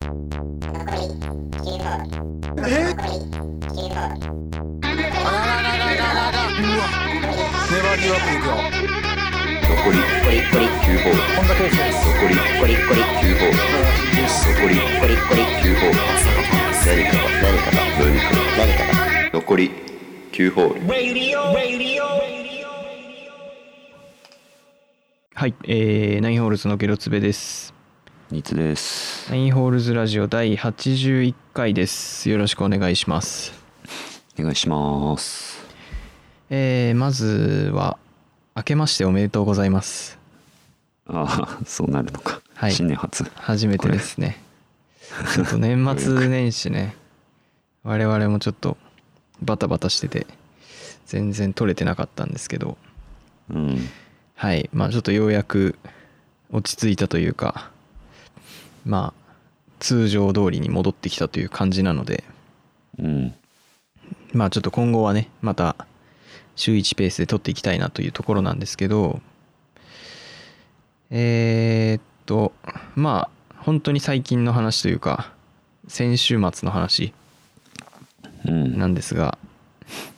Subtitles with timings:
[0.00, 0.08] 粘
[7.96, 8.56] りよくいくよ
[9.68, 13.56] 残り9ホール本田圭佑です残りコリコリ9ホール
[14.48, 15.96] 残りコリコリ9ホール
[16.86, 19.70] 何かが何かが何かが何かが残り
[20.32, 20.80] 9ホール
[25.34, 27.72] はい、えー、ナインホールズのゲロツベです。
[28.30, 32.30] ニツですナインホールズラジオ第81回です。
[32.30, 33.52] よろしくお願いします。
[34.38, 35.64] お願いします。
[36.48, 37.98] えー、まずは、
[38.56, 40.18] 明けましておめでとうございます。
[41.06, 42.72] ああそうなるのか、はい。
[42.72, 43.24] 新年初。
[43.34, 44.40] 初めてですね。
[45.34, 46.96] ちょっと年末年始ね、
[47.82, 48.76] 我々もちょっと
[49.42, 50.26] バタバタしてて、
[51.06, 52.78] 全然撮れてなかったんですけど、
[53.50, 53.88] うん。
[54.34, 55.76] はい、まあちょっとようやく
[56.52, 57.70] 落ち着いたというか、
[58.84, 59.19] まあ
[59.80, 62.22] 通常通りに戻ってきたという感じなので、
[62.98, 63.34] うん。
[64.32, 65.74] まあちょっと今後はね、また
[66.54, 69.20] 週1ペースで撮っていきたいなというところなんですけど、
[71.10, 72.52] えーっと、
[72.94, 75.32] まあ本当に最近の話というか、
[75.88, 77.12] 先週末の話
[78.46, 78.78] うん。
[78.78, 79.38] なんですが、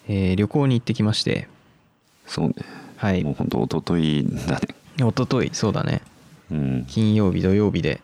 [0.09, 1.49] えー旅行に行ってきまして、
[2.27, 2.55] そうね。
[2.97, 4.69] はい、もうほんと一昨日だね。
[4.97, 6.03] 一昨日そうだね、
[6.51, 6.85] うん。
[6.87, 8.01] 金曜日土曜日で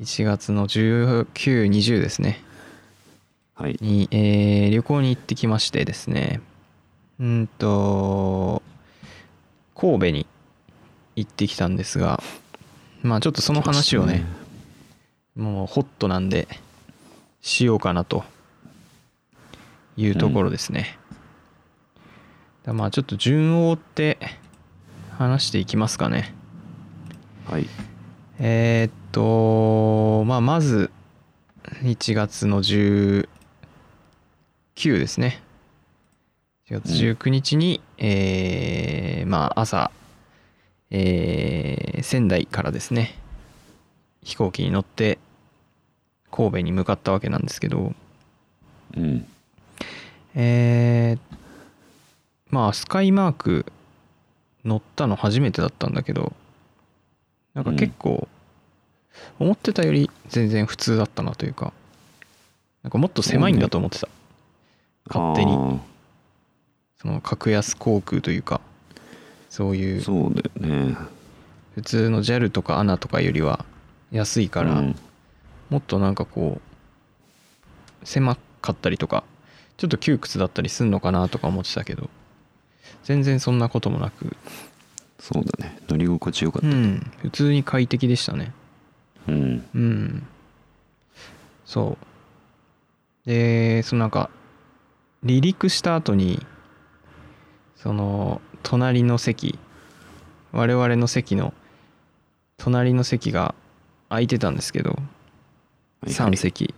[0.00, 2.40] 1月の1920ですね。
[3.54, 3.76] はい。
[3.80, 6.40] に、えー旅行に行ってきましてですね。
[7.18, 8.62] うんと
[9.74, 10.26] 神戸に
[11.16, 12.22] 行ってきたんですが
[13.02, 14.24] まあちょっとその話をね
[15.34, 16.46] もうホットなんで
[17.40, 18.22] しようかなと
[19.96, 20.96] いうところですね、
[22.62, 24.18] だまあちょっと順を追って
[25.16, 26.32] 話していきますかね。
[27.46, 27.66] はい。
[28.38, 30.90] えーっと、まあ、まず、
[31.82, 33.26] 1月の19
[34.76, 35.40] ですね。
[36.68, 39.90] 1月19日に、えーまあ、朝、
[40.90, 43.18] えー仙台からですね、
[44.22, 45.18] 飛行機に乗って、
[46.30, 47.92] 神戸に向かったわけなんですけど、
[48.96, 49.26] うん。
[50.34, 51.36] えー
[52.50, 53.66] まあ、スカイマーク
[54.64, 56.32] 乗ったの初めてだったんだけど、
[57.54, 58.28] なんか結構、
[59.38, 61.72] 思ってたより全然普通だったなというか、
[62.82, 64.08] なんかもっと狭いんだと思ってた。
[65.08, 65.78] 勝手に、あ
[67.00, 68.60] その格安航空というか、
[69.48, 70.96] そういーう、そうだよね。
[71.74, 73.64] 普通の JAL とか ANA とかよりは
[74.10, 74.96] 安いから、うん。
[75.70, 76.60] もっとなんかこ
[78.02, 79.22] う狭かったりとか
[79.76, 82.08] ちょっと窮屈だったりすんのかなとか思ってたけど
[83.04, 84.36] 全然そんなこともなく。
[85.20, 85.76] そうだね。
[85.88, 87.10] 乗り心地よかったうん。
[87.22, 88.52] 普通に快適でしたね
[89.28, 89.68] うん。
[89.74, 90.26] うん。
[91.64, 91.98] そ
[93.26, 93.28] う。
[93.28, 94.30] でそのなんか
[95.22, 96.44] 離陸した後に
[97.76, 99.58] その隣の席
[100.52, 101.52] 我々の席の
[102.56, 103.54] 隣の席が
[104.08, 105.00] 空いてたんですけどはい。
[106.06, 106.74] はい3席。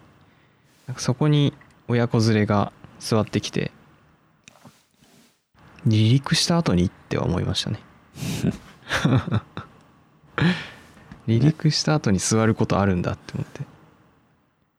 [0.86, 1.54] なんかそこに
[1.86, 3.70] 親子連れが座ってきて
[5.84, 7.80] 離陸した後にっては思いましたね
[11.30, 13.60] 離陸した後に座ることあるんだって思って。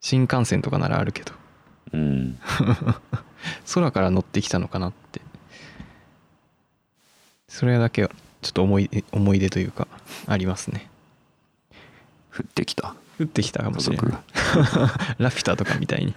[0.02, 1.32] 新幹線とかならあるけど。
[1.94, 2.40] うん。
[3.74, 5.22] 空から乗ってきたのかなって。
[7.48, 8.10] それだけは
[8.42, 9.88] ちょっと思い出思い出というか
[10.28, 10.90] ありますね。
[12.36, 12.96] 降ってきた。
[13.20, 14.12] 降ってきたかも家しれない。
[15.20, 16.14] ラピュタとかみたいに。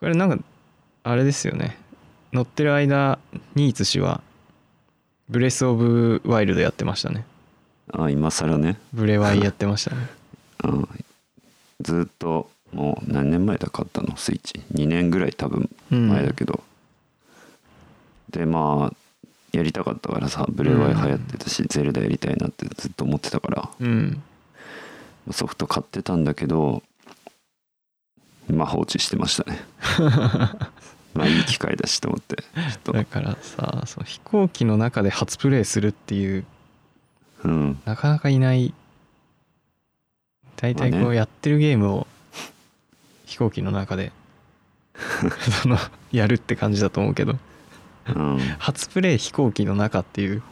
[0.00, 0.44] これなんか
[1.04, 1.78] あれですよね。
[2.32, 3.20] 乗ってる間
[3.54, 4.20] ニーツ氏は
[5.28, 7.24] ブレス・オブ・ワイルドやってましたね
[7.92, 8.78] あ今更ね。
[8.92, 10.08] ブレワイやってましたね。
[10.64, 10.88] うん。
[11.80, 14.16] ずっともう何年前だ買ったの？
[14.16, 14.62] スイッチ。
[14.72, 16.08] 2年ぐらい多分うん。
[16.08, 16.62] 前だけど、
[18.30, 18.96] でまあ
[19.52, 23.70] やりたかったからさブレワイ流行ってたし、ゼルダやりたいなってずっと思ってたから。
[23.80, 24.22] うん。
[25.30, 26.82] ソフト買ってたんだけど
[28.50, 29.64] まあ放置してましたね。
[31.14, 32.36] まあいい機会だしと思って
[32.92, 36.44] だからさそう飛行機の中で初プレイするっていう
[37.44, 37.80] うん。
[37.84, 38.72] なかなかいない。
[40.56, 42.06] 大体こうやってるゲームを
[43.26, 44.12] 飛行機の中で
[45.62, 45.76] その
[46.12, 47.36] やるって感じだと思うけど。
[48.08, 48.38] うん。
[48.58, 50.42] 初プレイ飛行機の中っていう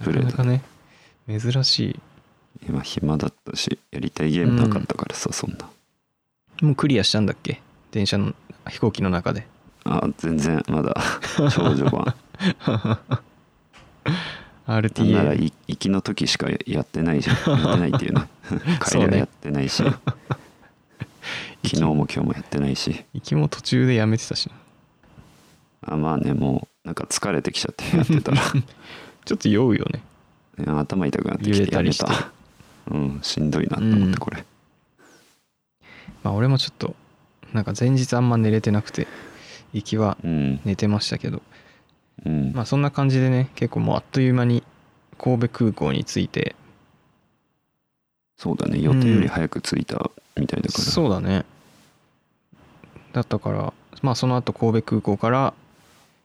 [0.00, 0.62] なかなかね
[1.28, 2.00] 珍しい。
[2.68, 5.68] 今暇だったしやりたいゲームなかったからさ、そんな。
[6.60, 7.60] もうクリアしたんだっけ？
[7.90, 8.34] 電車の
[8.68, 9.46] 飛行機の中で。
[9.84, 10.94] あ全然まだ。
[11.50, 12.14] 少女版
[14.66, 14.82] なん
[15.12, 17.36] なら RTA い行きの時しかやってないじゃん。
[17.50, 18.28] やってないっていうね。
[18.84, 23.04] 帰りはやってないし、 昨日も今日もやってないし。
[23.12, 25.94] 行きも途中でやめてたしな。
[25.94, 28.40] あまあねもうなんか疲れてきちゃってやってたら。
[29.24, 30.02] ちょっと酔うよね。
[30.64, 32.30] 頭痛くなって揺きてやめれた
[32.90, 34.12] うんしんどいなと思っうん。
[34.12, 34.44] てこれ、
[36.22, 36.94] まあ俺もちょっと
[37.52, 39.06] なんか前日あんま寝れてなくて
[39.72, 40.60] 行きはうん。
[40.64, 41.38] 寝てましたけど。
[41.38, 41.42] うん
[42.52, 44.62] まあそんな感じでね結構もうあっという間に
[45.18, 46.54] 神戸空港に着いて。
[48.36, 48.80] そうだね。
[48.80, 51.44] 予定より早く着いたみたいだから、そうだね。
[53.12, 53.72] だったから
[54.02, 55.54] まあその後神戸空港から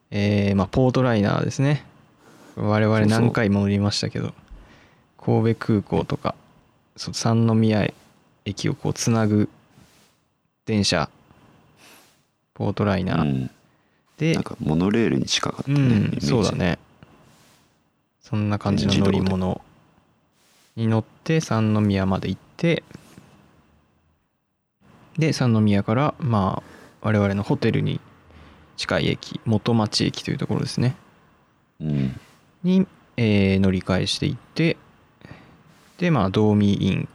[0.10, 1.86] えーまあポートライナーですね。
[2.56, 4.34] 我々何回も乗りましたけど
[5.18, 6.34] 神戸空港とか
[6.96, 7.88] そう三宮
[8.46, 9.48] 駅をこうつなぐ
[10.66, 11.10] 電車
[12.56, 13.52] ポートライナー、うん、
[14.18, 16.80] でなんかモノレールに近かったうね、イメんそうだね。
[18.22, 19.62] そんな感じの乗り物
[20.76, 22.84] に乗って三宮まで行って
[25.18, 28.02] で三宮からまあ我々のホテルに
[28.76, 30.96] 近い駅元町駅というところですね。
[31.80, 32.20] うん。
[32.64, 32.88] に、
[33.18, 34.78] えー乗り換えしていって
[35.98, 37.08] でまあ道民イン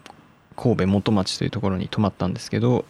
[0.56, 2.84] 神戸元町というところに泊まったんですけど、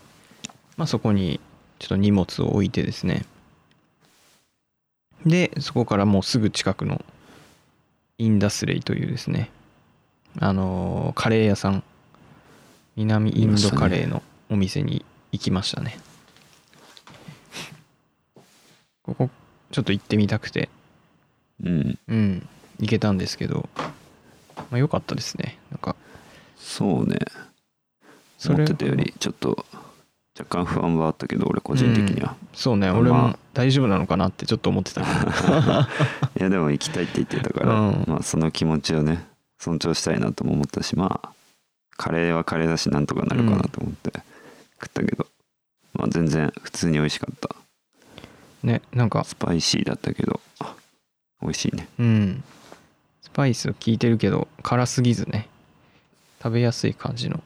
[0.76, 1.40] まあ、そこに
[1.78, 3.24] ちょっと荷物を置いてですね
[5.26, 7.04] でそこからもうすぐ近くの
[8.18, 9.50] インダスレイというですね
[10.38, 11.82] あのーカレー屋さん
[12.96, 15.98] 南インドカレーのお店に行きましたね。
[19.02, 19.30] ここ
[19.70, 20.68] ちょっと行ってみたくて。
[21.64, 21.98] うん。
[22.06, 22.48] うん。
[22.80, 23.68] 行けたんですけど
[24.56, 25.58] まあ良かったですね。
[25.70, 25.96] なんか。
[26.56, 27.18] そうね。
[28.44, 29.64] 思ってたよりちょっと
[30.38, 32.98] 若干不安はあったけど俺個人的には、そうねまあ。
[32.98, 35.04] 俺も大丈夫なのかなってちょっと思ってた い
[36.36, 38.04] やでも行きたいって言ってたから、うん。
[38.08, 39.26] まあその気持ちをね
[39.60, 41.28] 尊重したいなとも思ったしまあ
[41.98, 44.22] カレーはカレーだしなんとかなるかなと思って
[44.80, 45.26] 食ったけど、
[45.92, 47.54] まあ全然普通に美味しかった。
[48.62, 49.24] ねなんか。
[49.24, 50.74] スパイシーだったけどあ
[51.42, 51.88] 美味しいね。
[51.98, 52.44] うん。
[53.20, 55.48] スパイス効いてるけど辛すぎずね。
[56.42, 57.40] 食べやすい感じの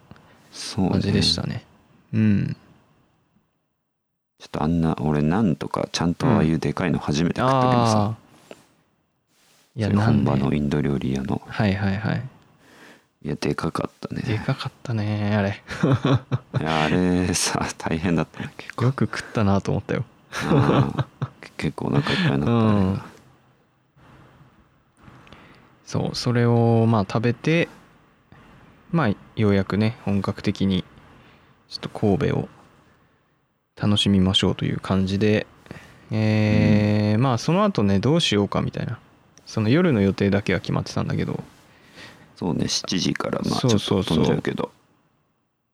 [0.53, 0.91] そうね。
[0.99, 1.65] 味でしたね。
[2.15, 2.57] うん
[4.39, 8.15] ちょっとあんな俺なんとかちゃんとああいうでかいの初めて食ったけどさ、
[9.77, 11.41] いや本場のインド料理屋の。
[11.47, 12.23] はいはいはい。
[13.23, 14.23] いやでかかったね。
[14.23, 15.63] でかかったねあれ。
[16.61, 18.85] いやあれさ大変だったね結構。
[18.85, 20.05] よく食ったなと思ったよ。
[21.57, 22.53] 結構お腹いっぱいになったね、う
[22.95, 23.03] ん。
[25.87, 27.69] そうそれをまあ食べて
[28.93, 30.85] まあようやくね本格的に
[31.69, 32.49] ちょっと神戸を
[33.81, 35.47] 楽しみましょうという感じで
[36.11, 38.99] えーまあその後ねどうしようかみたいな。
[39.45, 41.43] その夜の予定だけは決まってたんだけど。
[42.37, 44.71] そうね7時からまあちょっと飛んじゃうけど。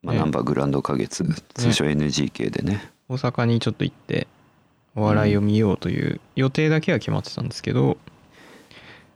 [0.03, 0.21] まあね。
[0.21, 2.91] ナンバーグランド花月通称 NGK でね。
[3.09, 4.27] 大阪にちょっと行って
[4.95, 7.99] お笑いを見ようという予定だけは決まってたんですけど、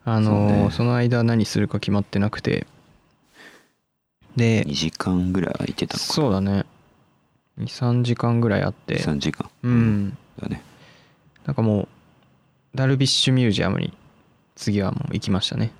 [0.04, 0.70] あのそうね。
[0.70, 2.66] その間何するか決まってなくて。
[4.36, 6.66] で2時間ぐらい空いてたのかそうだね
[7.60, 8.98] 23時間ぐらいあって。
[8.98, 9.48] 3時間。
[9.62, 10.18] うん。
[10.40, 10.62] だね。
[11.44, 11.88] なんかもう
[12.74, 13.92] ダルビッシュミュージアムに
[14.56, 15.72] 次はもう行きましたね。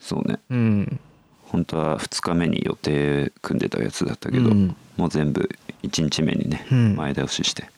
[0.00, 0.38] そうね。
[0.50, 1.00] うん。
[1.42, 4.76] 本当は2日目に予定組んでたやつだったけど、うん。
[4.96, 5.48] もう全部
[5.82, 6.96] 1日目にねうん。
[6.96, 7.70] 前倒しして。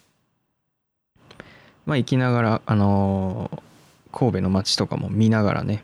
[1.86, 3.62] まあ行きながらあのー
[4.16, 5.82] 神戸の街とかも見ながらね。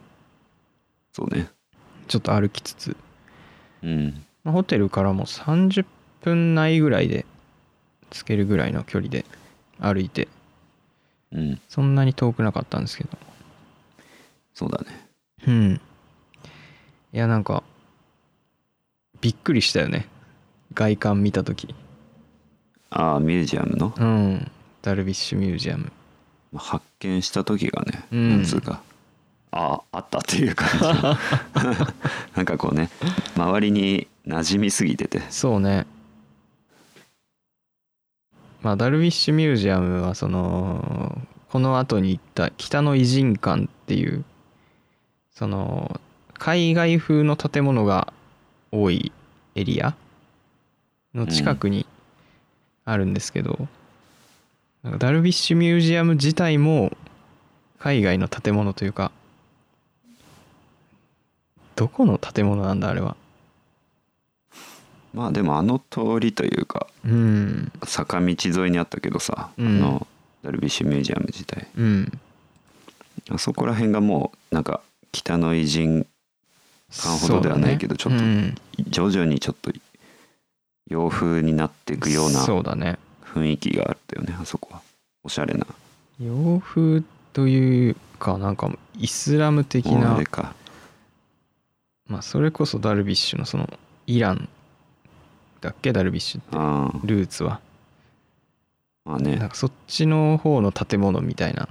[1.12, 1.49] そうね。
[2.07, 2.97] ちょっと歩きつつ、
[3.83, 4.25] うん。
[4.45, 5.85] まあ、ホテルからも30
[6.23, 7.26] 分内ぐらいで
[8.11, 9.25] 着けるぐらいの距離で
[9.79, 10.29] 歩いて
[11.33, 11.61] うん。
[11.69, 13.11] そんなに遠くなかったんですけど。
[14.55, 15.09] そうだね。
[15.47, 15.81] うん。
[17.12, 17.62] いやなんか
[19.21, 20.07] びっくりしたよね。
[20.75, 21.75] 外観見た時。
[22.90, 23.95] ああミュージアムの？
[23.97, 24.50] うん。
[24.83, 25.93] ダルビッシュミュージアム。
[26.52, 28.31] まあ発見した時がね、うん。
[28.31, 28.83] なんつうか
[29.52, 30.79] あああったっていう感じ
[32.37, 32.88] なんかこうね
[33.37, 35.21] 周りに馴染みすぎてて。
[35.31, 35.87] そうね
[38.62, 44.25] まあダルビッシュミュージアムはそのこの後に行った北の偉人館っていう
[45.33, 46.00] その
[46.35, 48.12] 海外風の建物が
[48.73, 49.12] 多い
[49.55, 49.97] エリア
[51.14, 51.87] の近くに
[52.85, 53.69] あるんですけど、
[54.83, 56.97] なんダルビッシュミュージアム自体も
[57.79, 59.11] 海外の建物というか
[61.76, 63.17] どこの建物なんだあれは？
[65.12, 67.73] まあでもあの通りというかうん。
[67.85, 69.67] 坂道沿いにあったけどさ、うん。
[69.67, 70.07] あの
[70.43, 71.67] ダルビッシュミュージアム自体。
[71.76, 72.21] うん。
[73.31, 74.81] あそこら辺がもうなんか
[75.12, 76.07] 北の偉人
[77.02, 78.55] 感ほどではないけどちょっとうん。
[78.88, 79.73] 徐々にちょっと
[80.88, 82.99] 洋風になっていくようなそうだね。
[83.25, 84.81] 雰囲気があったよねあそこは。
[85.23, 85.67] おしゃれな。
[86.21, 87.02] 洋風
[87.33, 90.55] というかなんかイスラム的なれか。
[92.07, 93.69] まあそれこそダルビッシュのその
[94.07, 94.49] イラン
[95.61, 95.93] だっけ？
[95.93, 96.57] ダルビッシュって。
[97.07, 97.61] ルーツは。
[99.05, 101.69] まあなんねかそっちの方の建物みたいな。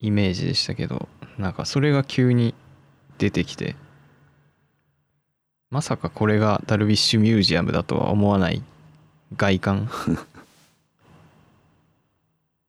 [0.00, 1.08] イメージでしたけど。
[1.38, 2.54] なんかそれが急に
[3.18, 3.76] 出てきて。
[5.70, 8.62] まさかこれがダルビッシュミュージアムだとは思わない
[9.36, 9.90] 外観。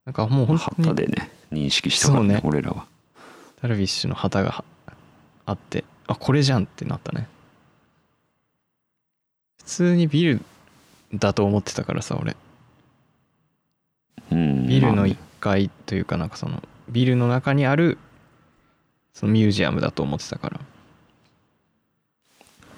[0.06, 2.42] なんかもう本当に旗でね認識したからねね。
[2.44, 2.86] 俺らは。
[3.62, 4.64] ダルビッシュの旗が
[5.46, 5.84] あって。
[6.08, 7.28] あこれじゃんってなったね
[9.66, 10.42] 普通にビル
[11.14, 12.36] だと思ってたからさ俺。
[14.32, 14.68] うん。
[14.68, 17.98] ビルのまあ1階というかなんかそのビルの中にある
[19.14, 20.60] そのミュージアムだと思ってたから。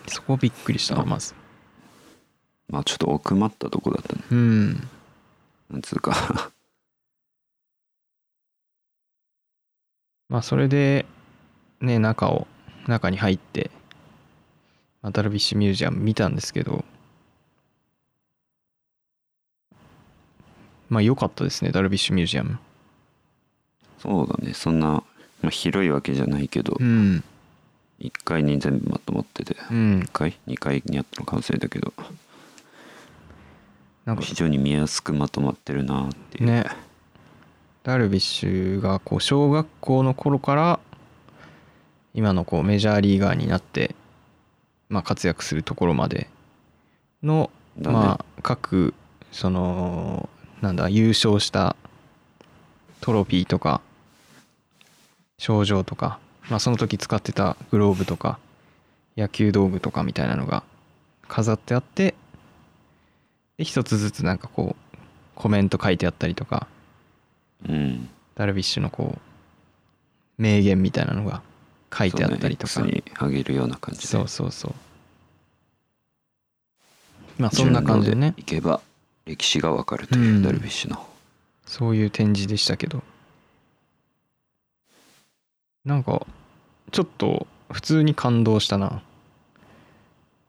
[0.08, 1.34] そこびっくりしたなまず。
[2.70, 4.22] まあちょっと奥まったとこだったね。
[4.32, 4.74] うん。
[5.70, 6.51] なんつうか。
[10.30, 11.06] まあそれで
[11.82, 12.48] ね中を
[12.88, 13.85] 中に入って、まあ、
[15.12, 16.83] ダルビッシュミュージアム見たんですけど
[20.89, 22.59] まあ良かったですねダルビッシュミュージアム。
[24.00, 24.53] そうだね。
[24.53, 24.88] そんな、
[25.41, 27.24] まあ、広いわけじゃないけど、うん。
[28.00, 30.00] 1階に全部まとまっててうん。
[30.01, 31.93] 1階2階にあったのか忘れたけど
[34.05, 36.45] なんか非常に見やすくまとまってるなっていう。
[36.45, 36.65] ね。
[37.83, 40.79] ダルビッシュがこう小学校の頃から
[42.13, 43.95] 今のこうメジャーリーガーになって、
[44.89, 46.30] まあ、活躍するところまで
[47.24, 47.50] の、
[47.82, 48.94] まあ各
[49.32, 50.30] その
[50.62, 51.75] なんだ優勝した
[53.01, 53.82] トロフィーとか
[55.38, 58.39] 賞状とか、まあ、その時使ってたグローブとか
[59.18, 60.63] 野球道具とかみたいなのが
[61.27, 62.15] 飾ってあって
[63.58, 64.98] で一つずつなんかこう
[65.36, 66.68] コメント書いてあったりとか
[67.68, 68.10] うん。
[68.36, 71.42] ダルビッシュのこう名言みたいなのが
[71.98, 72.82] 書いてあったりとか。
[72.82, 73.04] ね。
[73.16, 74.08] あげるような感じで。
[74.08, 74.74] そうそうそう。
[77.38, 78.34] まあそんな感じでね。
[78.38, 78.82] いけば
[79.25, 80.44] 歴史がわかるという、うん。
[80.44, 81.08] ダルビッシュの。
[81.66, 83.02] そういう展示でしたけど。
[85.86, 86.25] なんか
[86.92, 89.02] ちょっと普通に感動したな。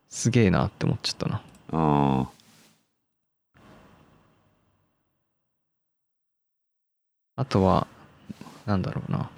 [0.08, 1.42] すげえなって思っちゃったな。
[1.72, 2.30] あ
[7.38, 7.86] あとは
[8.64, 9.28] なんだろうな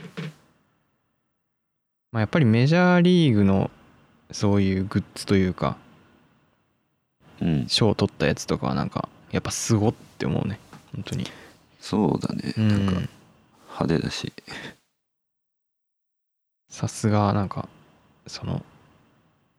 [2.12, 3.70] まあやっぱりメジャーリーグの
[4.30, 5.76] そういうグッズというか
[7.40, 7.68] あうん。
[7.68, 10.58] 賞を取ったやつとかはなんかやっぱすごって思うね。
[10.94, 11.24] 本当に。
[11.80, 12.68] そうだね、うん。
[12.68, 13.08] なんか
[13.80, 14.32] 派手だし。
[16.68, 17.68] さすがなんか
[18.26, 18.62] その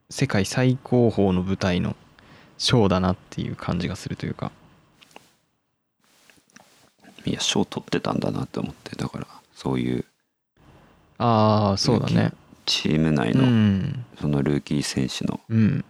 [0.09, 1.95] 世界最高峰の舞台の
[2.57, 4.51] ショーだなっていう感じがするというか。
[7.25, 10.05] いや賞取ってたんだなって思ってだからそういう
[11.19, 12.33] ああそうだね。
[12.65, 14.05] チーム内うのん。
[14.19, 15.85] そのルーキー選手のうん。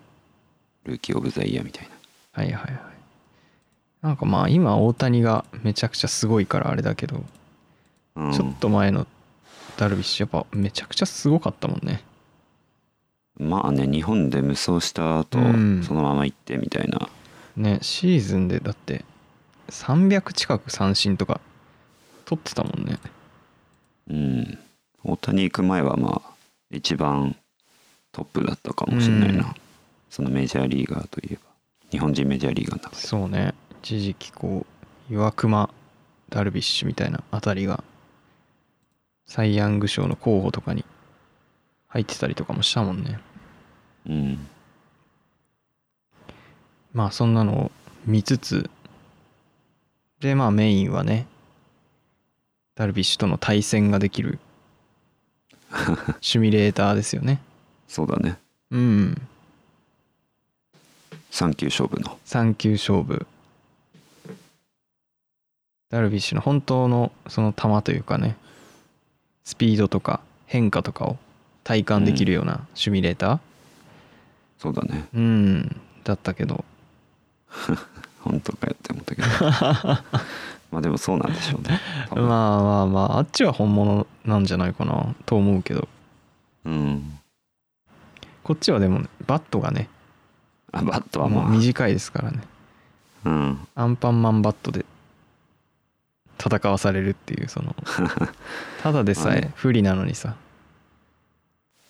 [0.83, 1.91] ルーキー・オブ・ザ・イヤーみたいな。
[2.31, 2.81] はいはいはい。
[4.01, 7.23] なんかまあ今大谷がめちゃくちゃすごいからあれだけど、
[8.15, 8.33] うん。
[8.33, 9.05] ちょっと前の
[9.77, 12.03] ダルビッシュやっぱめちゃくちゃすごかったもんね。
[13.37, 15.83] まあね日本で無双した後、うん。
[15.83, 17.07] そのまま行ってみたいな。
[17.55, 19.05] ねシーズンでだって
[19.69, 21.39] 300近く三振とか
[22.25, 22.97] 取ってたもんね。
[24.09, 24.59] うん
[25.03, 26.31] 大谷行く前はまあ
[26.71, 27.35] 一番
[28.11, 29.55] トップだったかもしれないな、うん。
[30.09, 31.41] そのメジャーリーガーといえば。
[31.91, 33.01] 日本人メジャーリーガーの中で。
[33.01, 33.53] そうね。
[33.81, 34.65] 一時期こ
[35.09, 35.69] う岩隈
[36.29, 37.83] ダルビッシュみたいなあたりが
[39.25, 40.85] サイ・ヤング賞の候補とかに
[41.87, 43.19] 入ってたりとかもしたもんね。
[44.07, 44.47] うん。
[46.93, 47.71] まあそんなのを
[48.05, 48.69] 見つつ
[50.19, 51.27] でまあメインはね
[52.75, 54.39] ダルビッシュとの対戦ができる
[56.21, 57.41] シミュレーターですよね。
[57.87, 58.37] そうだね。
[58.71, 59.21] うん。
[61.31, 62.17] 3球勝負の。
[62.25, 63.27] 3球勝負。
[65.89, 68.35] ダルビッシュの本当のその球というかね
[69.43, 71.17] スピードとか変化とかを
[71.63, 73.39] 体感できるようなシミュレーター。
[74.59, 75.07] そうだね。
[75.13, 75.81] うん。
[76.03, 76.65] だったけど。
[78.21, 79.27] 本当かよって思ったけど
[80.71, 81.79] まあでもそうなんでしょうね。
[82.15, 85.87] まあまあまああっちは本物なんじゃないかなと思うけど。
[86.65, 87.19] うん。
[88.43, 89.89] こっちはでもバットがね
[90.71, 92.39] あバットはもうま短いですからね。
[93.25, 93.67] あうん。
[93.75, 94.85] アンパンマンバットで
[96.39, 97.75] 戦わされるっていうその。
[98.81, 100.35] ただでさえ不利なのにさ。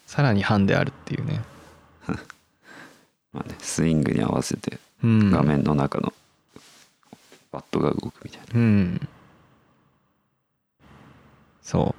[0.07, 1.41] さらにハンデあるっていうね。
[3.33, 5.31] まあねスイングに合わせてうん。
[5.31, 6.13] 画面の中の
[7.51, 8.45] バットが動くみたいな。
[8.53, 9.07] うん。
[11.61, 11.95] そ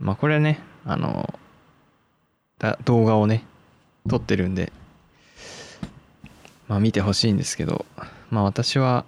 [0.00, 0.04] う。
[0.04, 1.38] まあこれねあの
[2.58, 3.44] だ動画をね
[4.08, 4.72] 撮ってるんで
[6.68, 7.86] まあ見てほしいんですけど
[8.30, 9.04] まあ私は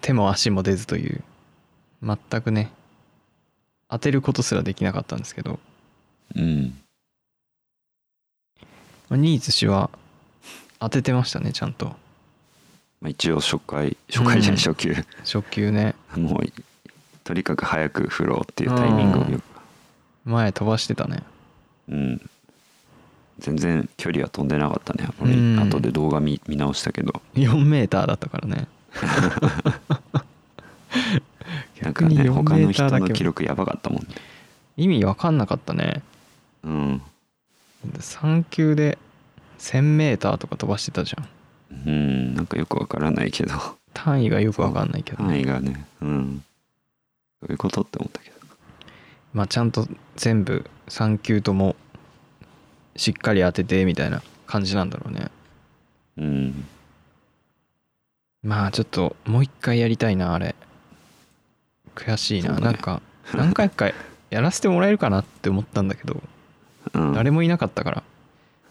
[0.00, 1.22] 手も足も出ずという
[2.02, 2.72] 全くね
[3.88, 5.58] 当てることすらできなかったんですけど。
[6.36, 6.78] うん。
[9.08, 9.90] まあニーズ氏は
[10.78, 11.96] 当ててましたねちゃんと
[13.00, 14.72] まあ、一応初回初回じゃないうん。
[14.72, 15.94] 初球、初球ね。
[16.16, 16.52] もう
[17.24, 19.42] とにかく早く振ろうっていうタイミングをよく。
[20.24, 21.22] 前飛ばしてたね。
[21.88, 22.30] うん。
[23.38, 25.08] 全然距離は飛んでなかったね。
[25.58, 27.22] 後で動画見見直したけど。
[27.34, 28.68] 4メーターだったからね。
[31.80, 34.08] なんかね4他の人の記録やばかったもんね。
[34.76, 36.02] 意味わかんなかったね。
[36.62, 37.02] うん。
[37.98, 38.98] 3球で
[39.58, 41.28] 1000m とか飛ばしてたじゃん
[41.70, 42.34] うん。
[42.34, 43.54] なんかよくわからないけど。
[43.94, 45.84] 単位がよくわかんないけど、範囲がね。
[46.00, 46.44] うん。
[47.42, 48.36] どういうことって思ったけど。
[49.32, 49.86] まあちゃんと
[50.16, 51.76] 全部3球とも
[52.96, 55.30] しっかり当ててみたいな感じなんだろうね。
[56.18, 56.64] うん。
[58.42, 60.54] まあちょっともう一回やりたいなあれ。
[61.94, 62.60] 悔しいな、ね。
[62.60, 63.00] なんか
[63.34, 63.90] 何回か
[64.30, 66.22] やらせてもらえるかなって思ったんだけど。
[66.94, 67.14] うん。
[67.14, 68.02] 誰もいなかったから。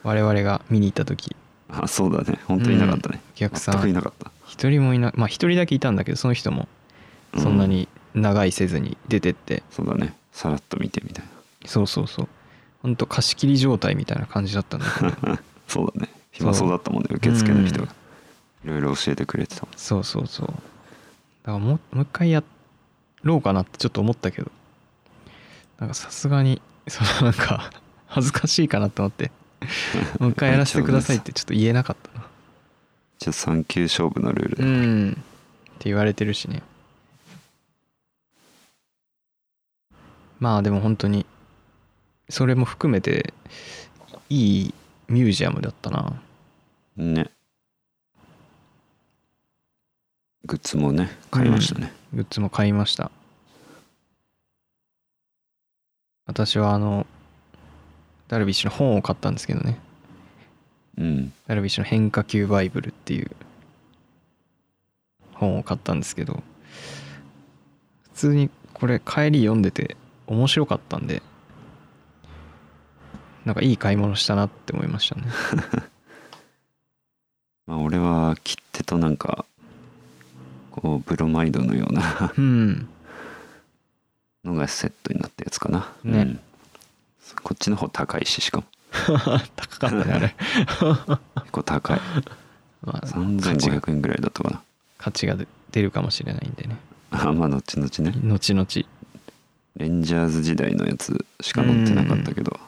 [0.04, 1.36] 我々が見に行った時
[1.70, 2.40] あそうだね。
[2.46, 4.32] 本当にいなかったね、お客さ全くいんなかった。
[4.48, 6.68] 一人もいなまあ一人だけいたんだけどその人も
[7.34, 10.16] うそんなに長いせずに出てって、そうだね。
[10.32, 11.26] さらっと見てみたい
[11.66, 12.28] そうそうそう。
[12.82, 15.32] ほんと貸し切り状態みたいな感じだったんだけど。
[15.32, 16.10] な そうだね。
[16.32, 17.92] 暇そうだったもんね受付の人うが
[18.66, 20.48] いろいろ教えてくれてたもんそうそうそう。
[20.48, 20.60] だか
[21.54, 22.44] らもうもう一回や
[23.24, 24.52] ろうかなってちょっと思ったけど。
[25.80, 27.72] なんかさすがにそのなんか
[28.08, 29.32] 恥ずかしいかなと思って
[30.20, 32.26] もう一回やらせてくださいってちょっと言えなかったな。
[33.20, 35.12] 一応3球勝負のルールだ、うん。
[35.12, 35.14] っ
[35.80, 36.64] て言われてるしね。
[40.40, 41.26] まあでも本当に
[42.30, 43.34] それも含めて
[44.30, 44.74] いい
[45.10, 46.22] ミュージアムだったな。
[46.96, 47.30] ね。
[50.46, 53.12] グッズもね買いましたね、グッズも買いました。
[56.26, 57.06] 私はあの
[58.30, 59.78] ダルビッシュの本を買ったんですけどね。
[60.98, 61.34] うん。
[61.48, 63.32] ダルビッシュの変化球バイブルっていう
[65.34, 66.44] 本を買ったんですけど
[68.14, 69.96] 普通にこれ帰り読んでて
[70.28, 71.22] 面白かったんで
[73.46, 75.24] なんかいい買い物したなって思いましたね。
[77.66, 79.46] まあ俺は切手となんか
[80.72, 82.90] こうブロマイドのようなうん。
[84.44, 85.92] のがセットになったやつかな。
[86.04, 86.20] ね。
[86.20, 86.40] うん
[87.44, 88.64] こっちの方高いししかも。
[89.56, 90.14] 高かったね。
[90.14, 92.02] あれ、結構高い。
[92.82, 93.08] まあ、価
[93.56, 94.62] 値が3500円ぐらいだったかな。
[94.98, 95.36] 価値が
[95.72, 96.78] 出るかもしれないんでね。
[97.12, 98.20] あまあ後々ね。
[98.24, 98.68] 後々。
[99.78, 102.60] レンジャーズ時代のやつしか載ってなかったけど。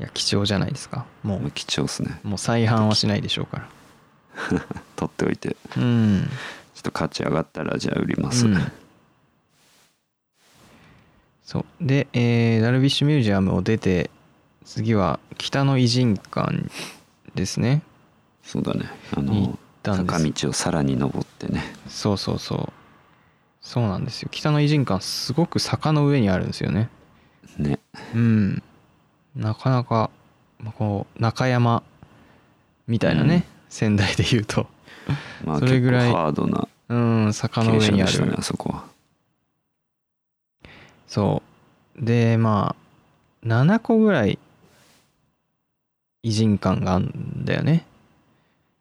[0.00, 1.04] いや貴重じゃないですか。
[1.22, 2.20] もまあ貴重っすね。
[2.24, 3.68] うもう再販はしないでしょうから。
[4.96, 5.56] 取っておいて。
[5.76, 6.28] うん。
[6.74, 8.72] ちょっと価値上がったらじゃあ売ります、うん
[11.54, 11.64] そう。
[11.80, 14.10] で、えーダルビッシュミュージアムを出て
[14.64, 16.64] 次は北の偉人館
[17.36, 17.82] ですね。
[18.42, 18.86] そうだね。
[19.16, 21.62] あの坂道をさらに登ってね。
[21.86, 22.72] そうそうそう。
[23.60, 24.28] そうなんですよ。
[24.32, 26.88] 北の偉人館すごく坂の上にあるんですよね。
[27.56, 27.78] ね。
[28.14, 28.62] うん。
[29.36, 30.10] なかなか
[30.58, 31.84] まあこう中山
[32.88, 33.42] みたいなね、うん。
[33.68, 34.66] 仙台で言うと。
[35.44, 36.96] まあそれぐらいハードなう
[37.28, 38.26] ん坂の傾上にある。
[38.26, 38.93] ねあそこは
[41.14, 41.42] そ
[41.96, 42.04] う。
[42.04, 42.74] でま
[43.44, 44.36] あ7個ぐらい
[46.24, 47.86] 偉人館があるんだよね。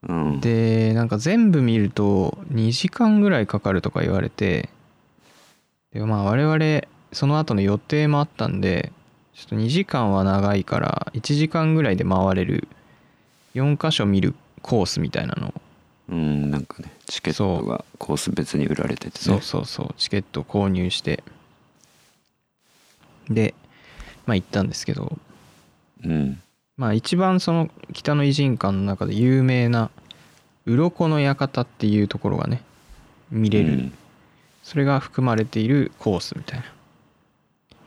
[0.01, 0.39] うん。
[0.41, 4.69] でなんか全部見ると2時間ぐらいかかるとか言われて
[5.93, 8.91] でまあ我々その後の予定もあったんで
[9.35, 12.67] ちょっと2時間は長いから1時間ぐらいで回れる
[13.53, 15.49] 4箇所見るコースみたいなの。
[15.49, 15.53] を
[16.09, 19.11] うんなんかねチケットがコース別に売られててね。
[19.13, 19.93] そうそうそう。
[19.97, 21.23] チケットを購入して
[23.29, 23.53] で
[24.25, 25.17] まあ行ったんですけど。
[26.03, 26.41] うん。
[26.77, 29.89] まあ一番その北の偉人館の中で有名な
[30.65, 32.63] 鱗の館っていうところがね
[33.29, 33.93] 見れる、うん。
[34.63, 36.63] それが含まれているコースみたい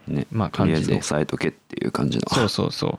[0.09, 0.15] な。
[0.15, 0.27] ね。
[0.31, 2.29] まあとりあえず感じで押さえとけっていう感じの。
[2.29, 2.99] そうそうそ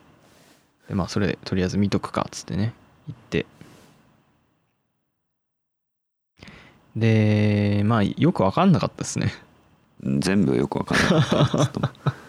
[0.85, 0.89] う。
[0.89, 2.73] でまあそれとりあえず見とくかっつってね
[3.07, 3.45] 行って。
[6.95, 9.31] でまあよく分かんなかったですね。
[10.03, 11.91] 全部よくわかんなかった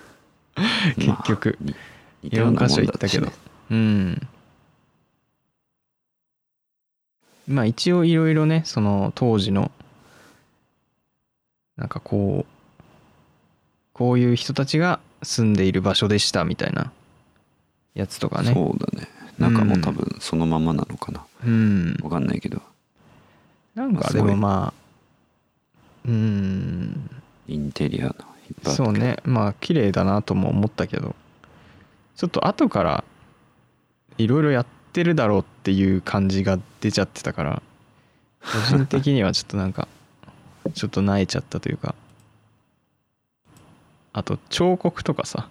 [0.97, 1.59] 結局。
[1.61, 1.77] まあに
[2.25, 3.33] 似たよう4なもん箇所行ったけど。
[3.71, 4.29] うん。
[7.47, 9.71] まあ一応いろいろねその当時の
[11.77, 12.53] なんかこう
[13.95, 16.93] こういう人たちが住んでいる場所でしたみたいな
[17.95, 18.53] やつとかね。
[18.53, 19.09] そうだね。
[19.39, 21.97] 中も多分そのままなのかな、うん。
[22.03, 22.61] わかんないけど。
[23.75, 24.89] なんかでもまあ
[26.05, 27.11] うん。
[27.47, 28.15] インテリアの
[28.65, 29.19] そうね。
[29.25, 31.15] まあ綺麗だなとも思ったけど。
[32.17, 33.05] ちょっと後から
[34.17, 37.63] いろいろやってるだろうっていう感じが出ちゃってたから
[38.41, 39.87] 個人的にはちょっとなんか
[40.75, 41.95] ちょっと萎えちゃったというか。
[44.13, 45.49] あと彫刻とかさ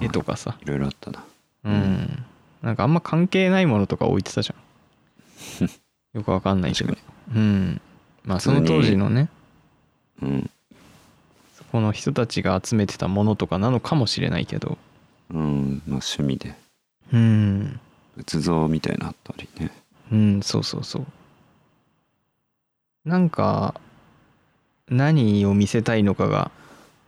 [0.00, 0.56] 絵とかさ。
[0.62, 1.24] いろいろあったな。
[1.64, 2.24] うん。
[2.62, 5.68] なんかあんま関係ないものとか置いてたじゃん。
[6.18, 6.94] よくわかんないけど。
[6.94, 7.02] 確
[7.34, 7.80] うん。
[8.24, 9.28] まあその当時のね。
[10.20, 10.42] うん。
[10.42, 10.50] そ
[11.72, 14.76] この人たちが集めてたものとかなのかもしれないけど。
[15.30, 16.54] うんまあ趣味で。
[17.14, 17.80] うん。
[18.18, 19.70] 仏像みたいなのあったりね。
[20.12, 21.06] うんそうそうそう。
[23.06, 23.80] なんか
[24.86, 26.50] 何を見せたいのかが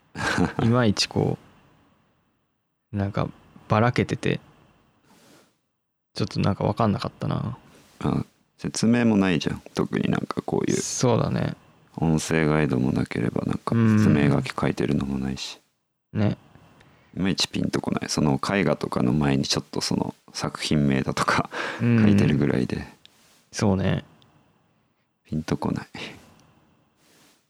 [0.64, 1.37] いまいちこ
[2.90, 3.29] うなんか
[3.68, 4.40] ばらけてて
[6.14, 7.59] ちょっとなんか分かんなかったな。
[8.00, 8.24] あ
[8.57, 9.62] 説明もないじゃん。
[9.74, 10.77] 特になんかこういう。
[10.79, 11.55] そうだね
[11.96, 15.61] 音声ガイドもなければなんか説明書き書いてるのもないし。
[16.12, 16.37] ね。
[17.16, 18.09] いまいちピンとこない。
[18.09, 22.02] その絵画とかの前にちょっとその作品名だとかうん。
[22.02, 22.87] 書いてるぐらいで。
[23.52, 24.04] そうね。
[25.24, 25.87] ピンとこない。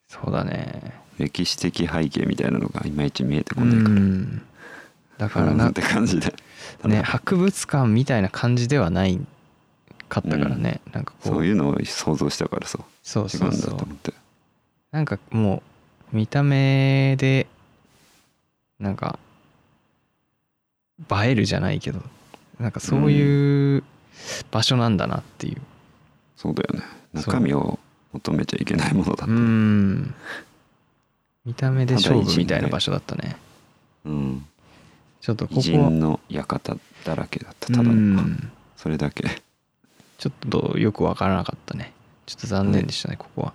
[0.09, 0.93] そうだね。
[1.19, 3.95] 歴史的背景みたいなのがいまいち見えてこうないから。
[3.95, 4.43] ん。
[5.17, 6.35] だからうんなって感じで。
[6.85, 9.19] ね博物館みたいな感じではない
[10.09, 11.29] かったからね、なんかこう。
[11.29, 13.25] そういうのを想像したからさそう。
[13.25, 13.71] 違うんだそう。
[13.71, 14.13] そうと思って
[14.95, 15.61] なんかも
[16.13, 17.49] う見た目で
[18.79, 19.19] なんか
[21.11, 22.01] 映えるじゃないけど
[22.61, 23.83] なんかそういう
[24.53, 25.61] 場所なんだなっていう。
[26.37, 26.85] そうだよね。
[27.13, 27.81] 中身を
[28.13, 30.15] 求めちゃいけないものだったうねん。
[31.45, 33.37] 見た目で勝負みたいな場所だったね。
[34.05, 34.47] うん。
[35.21, 37.67] ちょっとこ偉こは人の館だらけだった。
[37.67, 37.93] うただの。
[37.95, 38.53] ん。
[38.77, 39.25] それだけ。
[40.19, 41.93] ちょっとよくわからなかったね。
[42.27, 43.53] ちょっと残念でしたね、ここは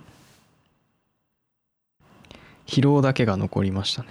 [2.70, 4.04] 疲労だけが残りました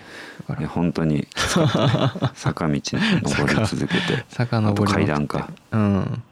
[0.60, 0.66] ね。
[0.66, 1.28] 本当に。
[2.36, 2.82] 坂道に
[3.24, 4.26] 登り続けて。
[4.28, 5.50] 坂登り階段か。
[5.72, 6.24] うん。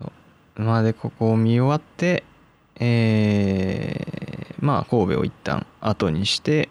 [0.00, 0.10] そ
[0.56, 0.62] う。
[0.62, 2.24] まあでここを見終わって
[2.76, 6.70] えーまあ神戸を一旦後にして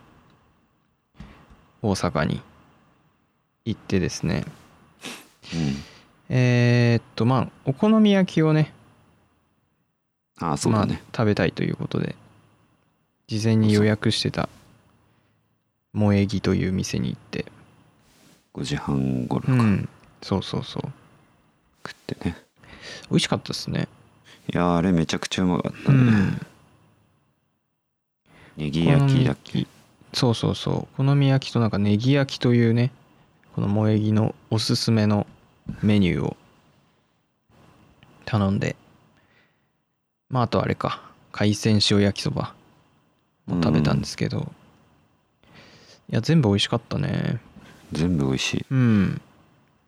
[1.83, 2.41] 大阪に
[3.65, 4.43] 行ってですね。
[6.29, 8.73] えーっとまあお好み焼きをね
[10.41, 10.93] うんああそうだね。
[10.93, 12.15] まあ、食べたいということで
[13.31, 14.49] 事前に予約してた。
[15.93, 17.45] 萌え木という店に行って。
[18.53, 19.53] 5時半頃か。
[19.53, 19.89] うん。
[20.21, 20.81] そうそうそう。
[21.87, 22.35] 食ってね。
[23.09, 23.87] 美味しかったですね。
[24.53, 25.97] いやーあれめちゃくちゃうまかったね。
[25.97, 26.45] うん。
[28.57, 29.65] ネギ焼きだっけ？
[30.11, 30.97] そうそうそう。
[30.97, 32.91] 好み焼きとなんかネギ焼きというね
[33.55, 35.25] この萌え木のおすすめの
[35.81, 36.35] メニューを
[38.25, 38.75] 頼んで。
[40.27, 41.01] まああとあれか。
[41.31, 42.53] 海鮮塩焼きそば
[43.47, 44.51] も食べたんですけど、
[46.09, 47.39] いや全部美味しかったね。
[47.91, 48.65] 全部美味しい。
[48.69, 49.21] うん。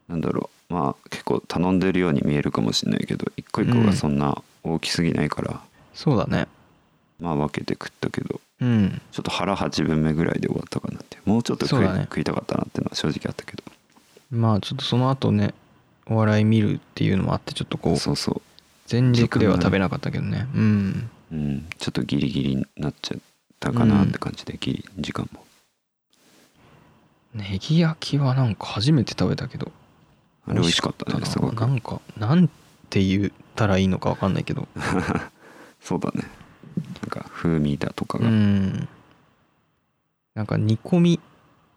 [0.07, 0.73] なんだろう。
[0.73, 5.61] まあ結構頼んでるように見えるかもしれないけど一個一個がそんな大きすぎないから、
[5.93, 6.47] そうだね。
[7.19, 8.39] まあ分けて食ったけど。
[8.61, 9.01] うん。
[9.11, 12.01] ちょっと腹8分目ぐらいで終わったかなってもうちょっと食い,、ね。
[12.03, 13.63] 食いたかったなっていうのは正直あったけど。
[14.31, 15.53] まあちょっとその後ね
[16.07, 18.41] お笑い見るっていうのもあってちょっとこうそうそ
[18.87, 20.47] 全軸では食べなかったけどね。
[20.55, 21.09] うん。
[21.31, 23.17] う、うん、ちょっとギリギリになっちゃっ
[23.63, 25.45] たかなって感じで、ギリ時間も。
[27.33, 29.71] ネギ焼きはなんか初めて食べたけど。
[30.45, 31.25] あれ美味しかったねな。
[31.25, 31.55] すごく。
[31.55, 32.49] なんかなん
[32.89, 34.67] て言ったらいいのか分かんないけど。
[35.81, 36.23] そうだね。
[37.01, 38.87] なんか風味だとかうが、ん。
[40.35, 41.19] なんか煮込み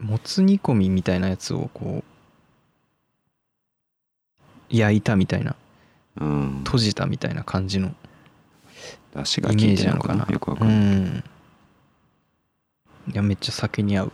[0.01, 2.03] もつ煮込みみたいなやつをこ
[4.71, 5.55] う焼いたみたいな。
[6.19, 7.95] うん、閉じたみたいな感じの。
[9.15, 10.27] 出汁がイメージなのかな。
[10.27, 11.25] なよくわかうんない、ん
[13.09, 14.13] いやめっちゃ酒に合う。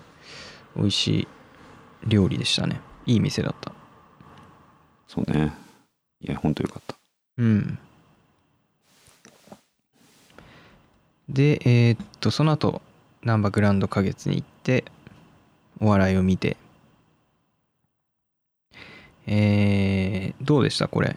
[0.76, 1.28] 美味しい
[2.06, 2.80] 料理でしたね。
[3.06, 3.72] いい店だった。
[5.08, 5.52] そうね。
[6.20, 6.96] いやほんとよかった。
[7.38, 7.78] うん。
[11.28, 12.82] でえーっとその後
[13.22, 14.84] 難波グランド花月に行って
[15.80, 16.56] お笑いを見て。
[19.26, 20.88] えー、どうでした？
[20.88, 21.16] これ。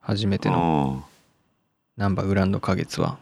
[0.00, 1.04] 初めての。
[1.04, 1.10] あ
[1.96, 3.18] ナンバーグランド花月は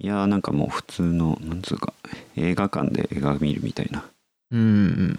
[0.00, 1.92] いやーなんかもう普通のなんつうか
[2.36, 4.04] 映画館で映画見るみたいな。
[4.50, 5.18] うんうん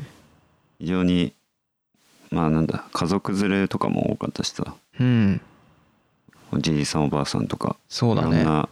[0.79, 1.33] 非常に
[2.31, 4.75] まあなんだ家族連れとかも多かったしさ。
[4.99, 5.41] うん。
[6.51, 8.41] おじいさんおばあさんとかそうだね。
[8.41, 8.69] いろんな、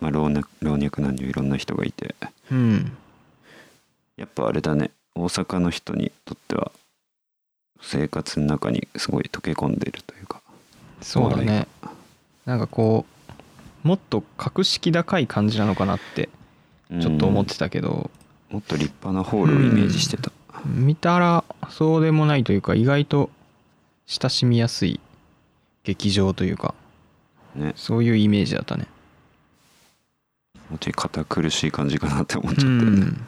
[0.00, 2.14] まあ、老若老若男女いろんな人がいて。
[2.50, 2.92] うん。
[4.16, 6.72] やっぱあれだね大阪の人にとっては
[7.80, 10.40] 生活の中にすごい溶け込んでるというか。
[11.00, 11.66] そうだね。
[12.46, 13.12] なんかこう
[13.82, 16.28] もっと格式高い感じなのかなって
[17.00, 18.10] ちょっと思ってたけど、
[18.50, 20.30] もっと立派なホールをイメージしてた、
[20.66, 23.30] 見たらそうでもないというか意外と
[24.06, 25.00] 親しみやすい
[25.84, 26.74] 劇場というか
[27.54, 27.72] ね。
[27.76, 28.86] そういうイメージだったね。
[30.70, 33.26] もうちょい堅苦しい感じかなって思っちゃったうよね、ん。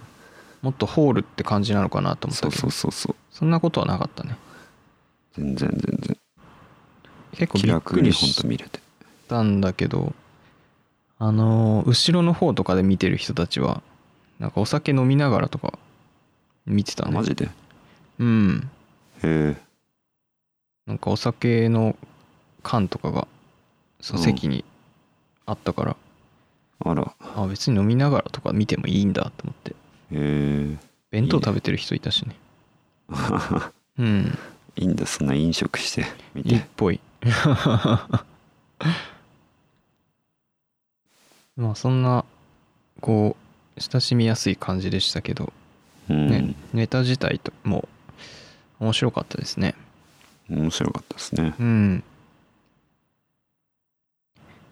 [0.62, 4.36] もっとホールって感じなのかなと思ったそうけどそうそうそうそんなことはなかったね。
[5.36, 6.16] 全然全然。
[7.32, 8.80] 結構びっ気楽くりしにほんと見れて。
[9.28, 10.14] たんだけど
[11.26, 13.82] あのー後ろの方とかで見てる人たちは
[14.38, 15.78] なんかお酒飲みながらとか
[16.66, 17.12] 見てたね。
[17.12, 17.46] あマジで？
[17.46, 17.48] へ
[18.18, 18.70] うん。
[19.22, 19.56] え。
[20.86, 21.96] なんかお酒の
[22.62, 23.26] 缶とかが
[24.02, 24.24] そのうん。
[24.26, 24.66] 席に
[25.46, 25.96] あったから、
[26.84, 27.14] あら。
[27.20, 29.70] あ別に飲みながらとか見てもいいんだと思って。
[29.70, 29.74] へ
[30.12, 30.76] え。
[31.10, 32.36] 弁当食べてる人いたしね。
[33.98, 34.38] うん。
[34.76, 36.04] いいんだそんな飲食して。
[36.34, 37.00] みいいってぽい
[41.56, 42.24] まあそんな
[43.00, 43.36] こ
[43.76, 45.52] う親しみやすい感じでしたけど、
[46.10, 47.88] うん、ねネタ自体とも
[48.80, 49.74] 面白かったですね。
[50.50, 51.54] 面白かったですね。
[51.58, 52.04] うん。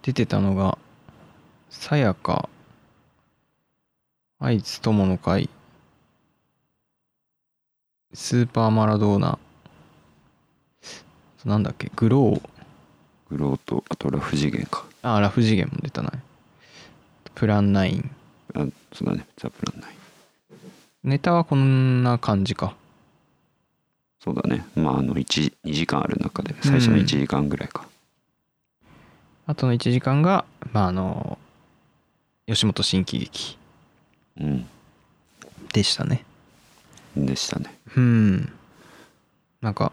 [0.02, 0.76] 出てたのが
[1.70, 2.48] さやか
[4.40, 5.48] 愛知友の会
[8.12, 9.38] スーパーマラドーナ
[11.44, 12.48] なんだっけグロー。
[13.30, 14.84] グローとあとラフ次元か。
[15.02, 16.12] あラフ次元も出たな
[17.34, 18.04] プラン9
[18.54, 19.26] あそうだね。
[19.36, 19.96] ザプランない
[21.04, 22.74] ネタはこんな感じか。
[24.20, 24.64] そうだね。
[24.76, 27.88] まああの12時間ある中で最初の1時間ぐらいか、
[29.46, 31.38] あとの1時間がまああの
[32.46, 33.58] 吉本新喜劇。
[34.40, 34.66] うん。
[35.72, 36.24] でしたね。
[37.16, 37.74] でしたね。
[37.96, 38.52] うん。
[39.60, 39.92] なんか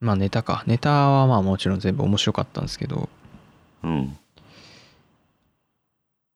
[0.00, 0.64] まあネタか。
[0.66, 3.08] ネタはまあもちろん全部面白かったんですけど。
[3.84, 4.18] うん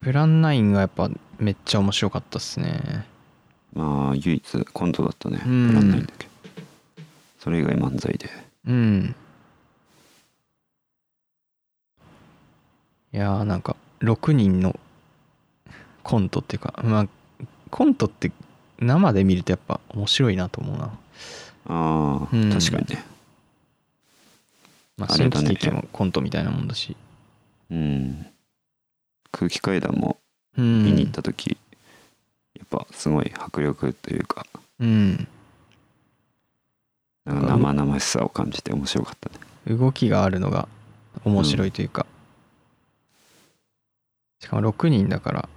[0.03, 3.07] プラン9がやっぱめっちゃ面白かったっすね。
[3.73, 5.41] まあ唯一コントだったね。
[5.47, 5.69] うん。
[5.69, 6.25] プランだけ。
[6.27, 6.31] ど
[7.39, 8.29] それ以外漫才で。
[8.67, 9.15] うん。
[13.15, 14.79] いやーなんか6人の
[16.03, 17.09] コントっていうかまあ
[17.71, 18.33] コントって
[18.81, 20.85] 生で見るとやっぱ面白いなと思うな。
[20.87, 20.91] あ
[21.67, 22.51] あ、うん。
[22.51, 23.05] 確かにね。
[24.97, 25.49] まあ新あれだね。
[25.51, 26.97] 喜劇もコントみたいなもんだし。
[27.71, 28.27] うん
[29.33, 30.19] 空気階段も
[30.57, 30.85] うん。
[30.85, 31.57] 見に行った時、
[32.55, 34.47] やっぱすごい迫力というか
[34.79, 35.27] うん。
[37.25, 39.77] なんか生々しさを感じて面白かったね。
[39.77, 40.69] 動きがあるのが
[41.25, 42.05] 面白いというか、
[44.41, 45.49] しかも6人だから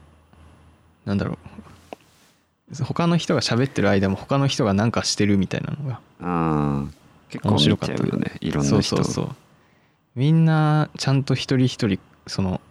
[1.05, 1.33] なんだろ
[2.71, 2.83] う。
[2.83, 6.85] 他の人が喋ってる間も他の人が何かしてるみたいなのがああ
[7.29, 8.05] 結構面見白かった。
[8.05, 9.35] よねいろんそうな人そうそう。
[10.15, 12.61] みんなちゃんと一人一人その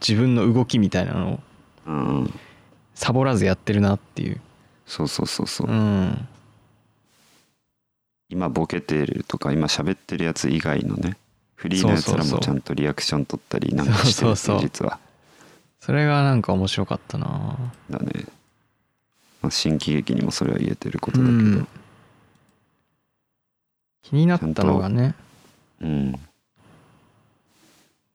[0.00, 1.40] 自分の動きみたいなのを
[1.86, 2.34] うん。
[2.94, 4.40] サボらずやってるなっていう。
[4.86, 6.28] そうそうそうそう、うん。
[8.28, 11.16] 今ボケてるとか今喋ってるやつ以外のね
[11.54, 14.60] フリーのやつらもちゃんとリアクション取ったりなんかしてるってそうそうそう。
[14.60, 14.98] 実は。
[15.80, 17.56] それがなんか面白かったな。
[17.88, 18.26] だね、
[19.40, 21.38] まあ、新喜劇にもそれは言えてることだけど。
[21.38, 21.68] うん。
[24.02, 25.14] 気になったのがね。
[25.80, 26.12] うん、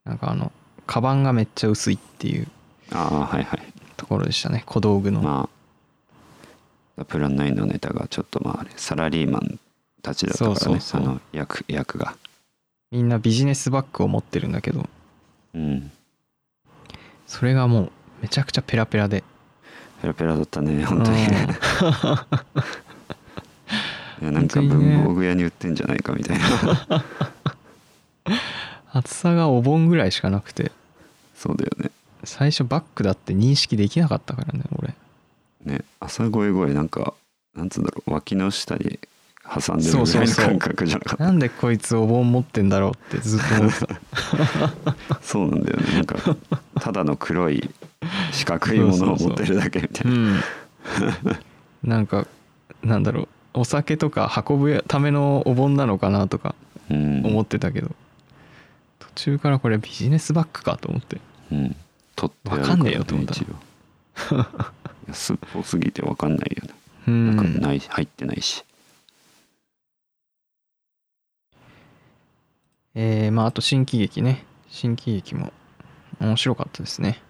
[0.04, 0.52] なんかあの
[0.86, 2.48] カバンがめっちゃ薄いっていう
[2.92, 3.62] ああはいはい。
[3.96, 5.48] ところでしたね小道具の、ま
[6.98, 9.58] あプラン9のネタがちょっとまああれサラリーマン
[10.00, 12.16] たちだったからねそうそうの役役が。
[12.92, 14.88] みんなビジネスバッグを持ってるんだけど。
[15.54, 15.90] うん。
[17.26, 17.90] それがもう
[18.22, 19.24] めちゃくちゃペラペラで。
[20.00, 21.26] ペラペラだったね本当に。
[24.32, 27.04] なんか文房具屋に売ってんじゃないかみたいな
[28.94, 30.70] 厚さがお盆ぐらいしかなくて。
[31.34, 31.90] そうだよね。
[32.22, 34.94] 最初バッグだって認識できなかったからね俺。
[35.64, 37.14] ね朝声声なんか
[37.54, 39.00] なんつうんだろう脇の下に
[39.44, 41.24] 挟んでるそうぐらいのそうそう感覚じゃなかった。
[41.24, 45.18] なんでこいつお盆持ってんだろうってずっと思ってた。
[45.20, 45.94] そうなんだよね。
[45.94, 46.36] なんか
[46.80, 47.68] ただの黒い
[48.32, 50.12] 四角いものを持ってるだけみたいな。
[50.14, 50.40] うん。
[51.82, 52.26] なんか
[52.84, 56.54] なんだろうお酒とか運ぶためのお盆なのかなとか
[56.90, 57.22] うん。
[57.24, 57.94] 思ってたけど、と
[59.14, 61.20] 中からこれビジネスバッグかと思って。
[61.52, 61.76] うん。
[62.16, 63.34] 取ってわかんねえよと思った。
[65.34, 66.74] っぽすぎてわかんないよね。
[67.06, 68.64] うなんかんない入ってないし。
[72.94, 74.44] えー、まああと新喜劇ね。
[74.68, 75.52] 新喜劇も
[76.20, 77.20] 面白かったですね。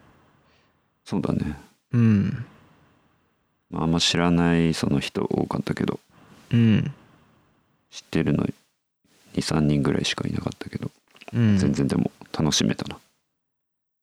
[1.05, 1.57] そうだね。
[1.92, 2.47] うん。
[3.70, 5.99] まああんま知らないその人多かったけど。
[6.51, 6.94] うん。
[7.90, 8.47] 知ってるの
[9.35, 10.90] 23人ぐらいしかいなかったけど、
[11.32, 11.58] うん。
[11.58, 12.98] 全然でも楽しめたな。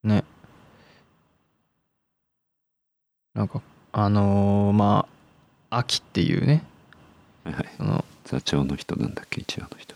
[0.03, 0.23] ね。
[3.33, 3.61] なんか
[3.93, 5.05] あのーま
[5.69, 6.63] あ秋っていうね。
[7.43, 7.69] はいはい。
[7.77, 9.41] その座長の人なんだっけ？
[9.41, 9.95] 一応の人。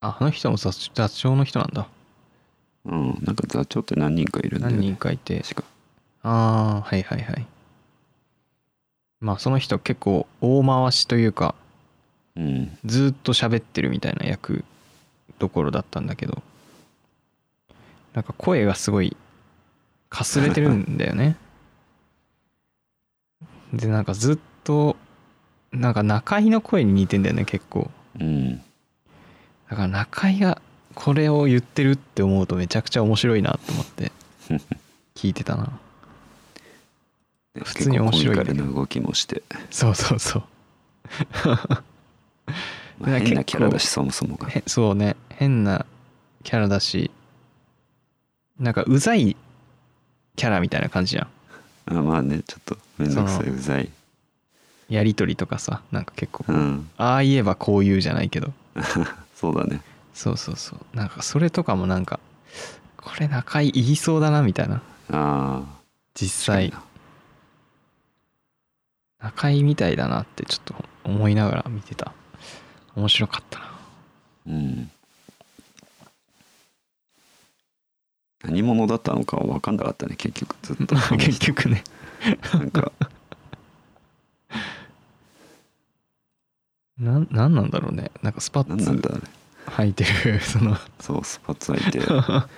[0.00, 1.88] ああの人も座座長の人なんだ。
[2.84, 3.18] うん。
[3.22, 5.42] なんか座長って何人かいるんだよ何ね人かいて。
[6.22, 7.46] ああはいはいはい。
[9.20, 11.54] まあその人結構大回しというか
[12.36, 12.78] うん。
[12.84, 14.64] ずーっと喋ってるみたいな役
[15.38, 16.42] どころだったんだけど
[18.14, 19.16] なんか声がすごい
[20.08, 21.36] かすれてるんだよね。
[23.74, 24.96] でなんかずっと
[25.72, 27.90] なんか中居の声に似てんだよね結構。
[28.18, 28.56] うん。
[29.68, 30.62] だから中居が
[30.94, 34.12] これを言ってるって思うとめちゃくちゃ面白いなと思って
[35.14, 35.78] 聞いてたな。
[37.54, 40.44] で普通に面白いね結構コミカルな動きもして、そうそうそう
[42.98, 44.48] まあ変なキャラだしそもそもが。
[44.48, 45.16] へそうね。
[45.30, 45.86] 変な
[46.44, 47.10] キャラだし
[48.58, 49.36] なんかうざい
[50.36, 51.28] キャラみたいな感じじゃん。
[51.98, 53.90] あまあねちょっとめんどくさいうざい。
[54.88, 56.44] やり取りとかさなんか結構。
[56.44, 56.90] こう、うん。
[56.96, 58.52] ああ言えばこう言うじゃないけど。
[59.34, 59.80] そうだね。
[60.14, 60.96] そうそうそう。
[60.96, 62.20] なんかそれとかもなんか
[62.96, 64.76] これ中居言いそうだなみたいな。
[64.76, 64.80] あ
[65.10, 65.62] あ。
[66.14, 66.72] 実際。
[69.18, 72.12] 中居みたいだなってちょっと思いながら見てた
[72.96, 73.64] 面白かったな。
[74.46, 74.90] うん。
[78.44, 80.94] 何者だったのかは分かんなかったね結局ずっと。
[81.16, 81.82] 結局ね。
[82.52, 82.92] なんか。
[86.98, 88.10] なんなんなんだろうね。
[88.22, 89.20] なんかスパッなんだあれ
[89.66, 90.76] 履いてる その。
[91.00, 92.00] そうスパッツ履いて。
[92.08, 92.48] あ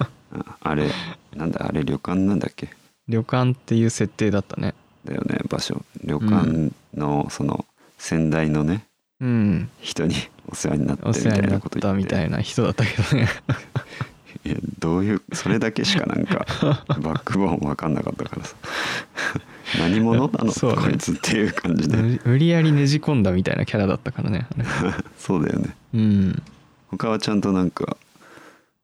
[0.61, 0.91] あれ
[1.35, 2.69] なんだあれ旅館なんだっけ？
[3.09, 4.75] 旅館っていう設定だったね。
[5.05, 5.83] だよね場所。
[6.05, 7.65] 旅館のその
[7.97, 8.87] 先代のね
[9.21, 9.71] うん。
[9.81, 10.15] 人に
[10.49, 11.81] お世話になっておみたいなこと言って。
[11.81, 13.29] たみたいな人だったけどね
[14.45, 16.47] いやどういうそれだけしかなんか
[17.01, 18.57] バックボーン分かんなかったからさ。
[19.79, 21.97] 何者なの、そうねこいつっていう感じで。
[21.97, 24.47] 無理無理やりねじ込んだみたいなキャラだったからね。
[25.19, 25.77] そうだよね。
[25.93, 26.43] うん。
[26.89, 27.99] 他はちゃんとなんか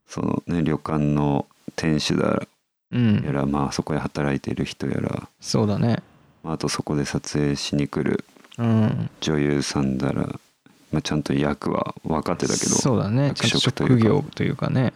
[0.07, 2.43] そのね旅館の店主だ
[2.91, 3.23] うん。
[3.25, 6.03] やらまあそこで働いている人やら、そうだね。
[6.43, 10.39] まあ、あとそこで撮影しに来るうん女優さんだら、
[10.93, 13.33] まあ、ちゃんと役は分かってたけどそうだね。
[13.35, 13.95] 職というか。
[13.95, 14.93] 職業というかね。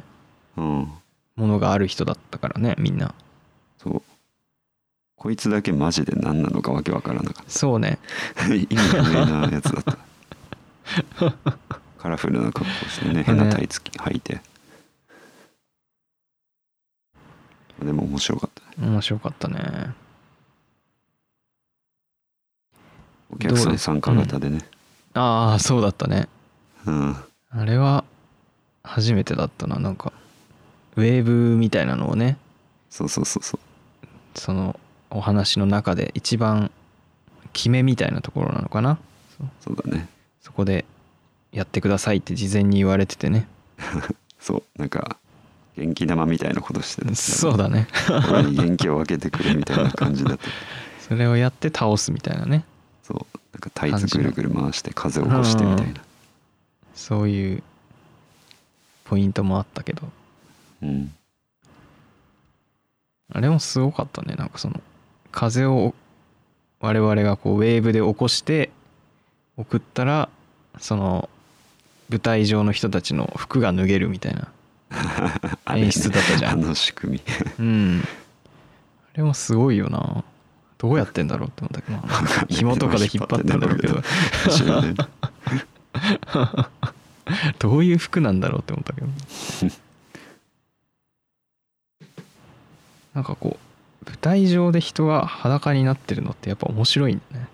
[0.57, 0.89] うん。
[1.37, 3.15] ものがある人だったからねみんな。
[3.79, 4.03] そう。
[5.17, 7.99] こいつだけマジで何なのかわけわからなかっそうね。
[8.37, 9.99] た 意味不明なやつだった。
[11.99, 14.41] カラフルな格好してね変なタイツ履いて、
[17.83, 18.81] でも面白かった。
[18.81, 19.93] ね面白かったね
[23.31, 24.61] お客さん参加型でね。
[25.15, 26.29] ああそうだったね。
[26.87, 27.17] うん。
[27.51, 28.05] あれは
[28.83, 29.79] 初めてだったな。
[29.79, 30.13] なんか
[30.97, 32.37] ウェーブみたいなのをね。
[32.91, 34.09] そうそうそうそう。
[34.35, 34.79] その
[35.11, 36.71] お話の中で一番
[37.53, 38.99] 決めみたいなところなのかな？
[39.61, 40.09] そうだね。
[40.41, 40.85] そこで
[41.53, 43.49] やってくださいって事前に言われててね。
[44.41, 44.63] そう。
[44.79, 45.17] なんか
[45.77, 47.89] 元気玉みたいなことしてたそうだね。
[48.09, 50.45] 元気を分けてくれみたいな感じだった。
[51.09, 52.65] それをやって倒すみたいなね
[53.09, 56.03] そうなんかタイツぐるぐる回して風を起こしてみたいな。
[56.95, 57.63] そういう
[59.05, 60.03] ポイントもあったけど。
[60.83, 61.15] うん。
[63.33, 64.35] あれもすごかったね。
[64.35, 64.83] なんかその
[65.33, 65.95] 風を
[66.81, 68.71] 我々がこうウェーブで起こして
[69.57, 70.29] 送ったら
[70.79, 71.31] その
[72.11, 74.53] 舞台上の人たちの服が脱げるみたいな。
[75.77, 76.53] 演出だったじゃん。
[76.53, 77.23] あの仕組み。
[77.59, 78.05] うん。
[79.15, 80.25] あれもすごいよな
[80.79, 82.09] どうやってんだろうって思ったけど、まあ、
[82.49, 84.01] 紐とかで引っ張ってんだろうけど。
[87.59, 89.07] どういう服なんだろうって思ったけど。
[93.15, 93.65] なんかこう
[94.07, 97.49] 舞台上で人が裸になってるのってやっぱ面白いんだね。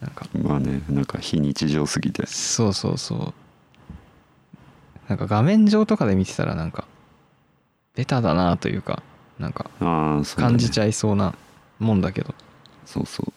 [0.00, 0.26] なんか。
[0.36, 2.26] まあねなんか非日常すぎて。
[2.26, 3.32] そうそうそう。
[5.08, 6.84] なんか画面上とかで見てたらなんか
[7.94, 9.02] ベタだなというか
[9.38, 9.70] なんか
[10.36, 11.34] 感じちゃいそうな
[11.78, 12.34] もんだけど。
[12.86, 13.32] そうそう。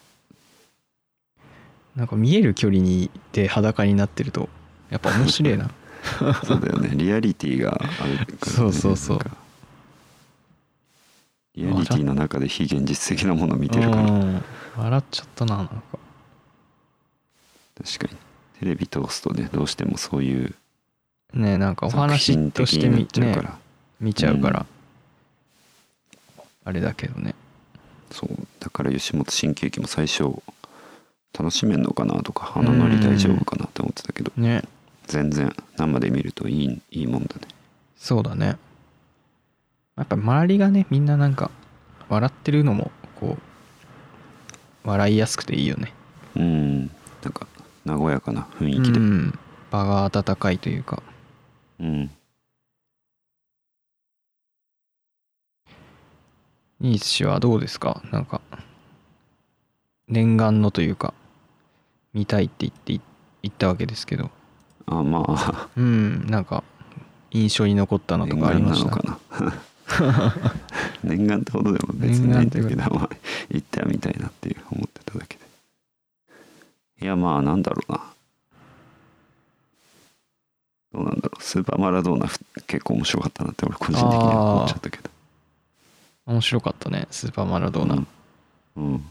[1.98, 4.48] なんか見える距離にで裸になってると
[4.90, 5.70] やっぱ面白いな。
[6.44, 6.90] そうだよね。
[6.94, 9.18] リアリティがあるから、ね、そうそうそう。
[11.56, 14.02] リアリティの中で非現実的なものを見てるから。
[14.02, 14.42] うん。
[14.76, 15.74] 笑っちゃったななんか。
[17.84, 18.28] 確かに。
[18.60, 20.54] テレビ通すとねどうしてもそういう
[21.32, 23.58] ねなんかお作話品としてみ的になっちゃうねから、
[24.00, 24.66] 見ちゃうから、
[26.64, 27.34] あれだけどね
[28.10, 28.30] そう
[28.60, 30.42] だから吉本新喜劇も最初
[31.38, 34.62] 楽しめんのかなとか鼻のり大丈夫かなって思ってたけどね。
[35.06, 37.42] 全然生で見るといいいいもんだね。
[37.96, 38.56] そうだね。
[39.96, 41.50] やっぱ周りがねみんななんか
[42.08, 42.90] 笑ってるのも
[43.20, 43.36] こ
[44.84, 45.92] う笑いやすくていいよね。
[46.36, 46.78] うん。
[47.22, 47.46] なんか
[47.84, 48.98] 和やかな雰囲気で。
[48.98, 49.38] うん。
[49.70, 51.02] 場が温かいというか。
[51.80, 52.10] うん
[56.80, 58.02] ニース氏はどうですか？
[58.12, 58.40] なんか
[60.08, 61.12] 念願のというか
[62.14, 63.00] 見たいって言ってい
[63.42, 64.30] 言ったわけですけど。
[64.86, 65.68] あまあ。
[65.76, 66.62] うんなんか
[67.30, 68.90] 印象に残ったのとかありました？
[68.90, 69.18] かな？
[71.04, 73.10] 念願ってほどでも別にないんだけどまあ
[73.50, 75.44] 行ったみたいなっていう思ってただけで。
[77.02, 78.00] いやまあなんだろうな。
[80.92, 81.42] どうなんだろう。
[81.42, 85.10] スーパーマラドーナふ結構面白かったなって俺個人的には思っちゃったけど
[86.28, 88.06] 面白かったねスーパーマラドーナ、うん。
[88.76, 89.10] うん。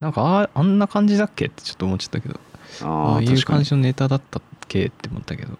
[0.00, 1.46] なんかああんな感じだっけ？
[1.46, 2.40] ってちょっと思っちゃったけど。
[2.82, 5.58] ああいう感じのネタだったっけって思ったけど。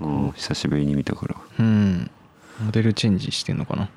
[0.00, 1.36] うん久しぶりに見たから。
[1.60, 2.10] うん。
[2.60, 3.88] モデルチェンジしてんのかな？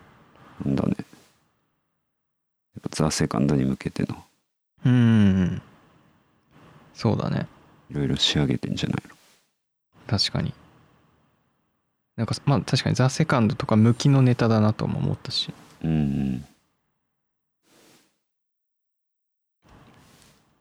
[0.66, 0.96] だね。
[1.00, 4.24] やっぱザ・セカンドに向けての。
[4.86, 5.62] うん。
[6.94, 7.48] そうだね。
[7.90, 9.16] いろいろ仕上げてんじゃないの？
[10.06, 10.54] 確かに。
[12.18, 15.52] なんかまあ確かに「ザ・セカンドとか向きのネタだなとも思ったし
[15.84, 16.46] うんうん。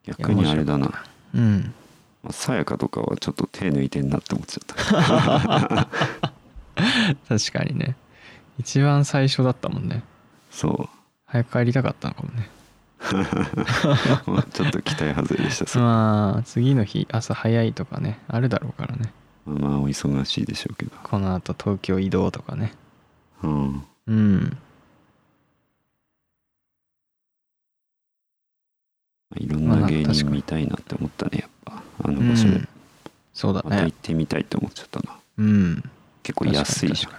[0.04, 1.04] 逆にあれだな。
[1.34, 1.74] うん。
[2.22, 5.88] まあさやかとかはちょっと手抜いてんなって思っちゃった。
[7.28, 7.96] 確かにね。
[8.58, 10.02] 一番最初だったもんね。
[10.50, 10.88] そ
[11.26, 12.50] 早く帰りたかったのかもね。
[14.26, 15.80] う まあちょっと期待外れでした。
[15.80, 19.12] まあ次の日朝早いとかねあるだろうからね。
[19.46, 20.92] まあお忙しいでしょうけど。
[21.02, 22.74] このあと東京移動とかね。
[23.42, 23.84] うん。
[24.06, 24.58] うん
[29.36, 31.82] いろんまあな芸確かに人見たいなって思ったねやっぱ。
[32.02, 32.48] あの場所。
[32.48, 32.68] で、うん
[33.32, 33.70] そうだね。
[33.70, 35.16] また行ってみたいって思っちゃったな。
[35.38, 35.82] うん。
[36.22, 37.12] 結構安いじゃん。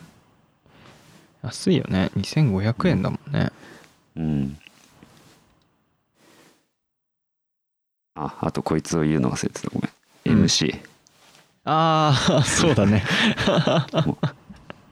[1.44, 2.12] 安いよね。
[2.18, 3.50] 2500円だもんね。
[4.18, 4.58] うん。
[8.16, 9.70] ああとこいつを言うの忘れてた。
[9.70, 10.44] ごめん、うん。
[10.44, 10.80] MC
[11.64, 13.04] ああ そうだね。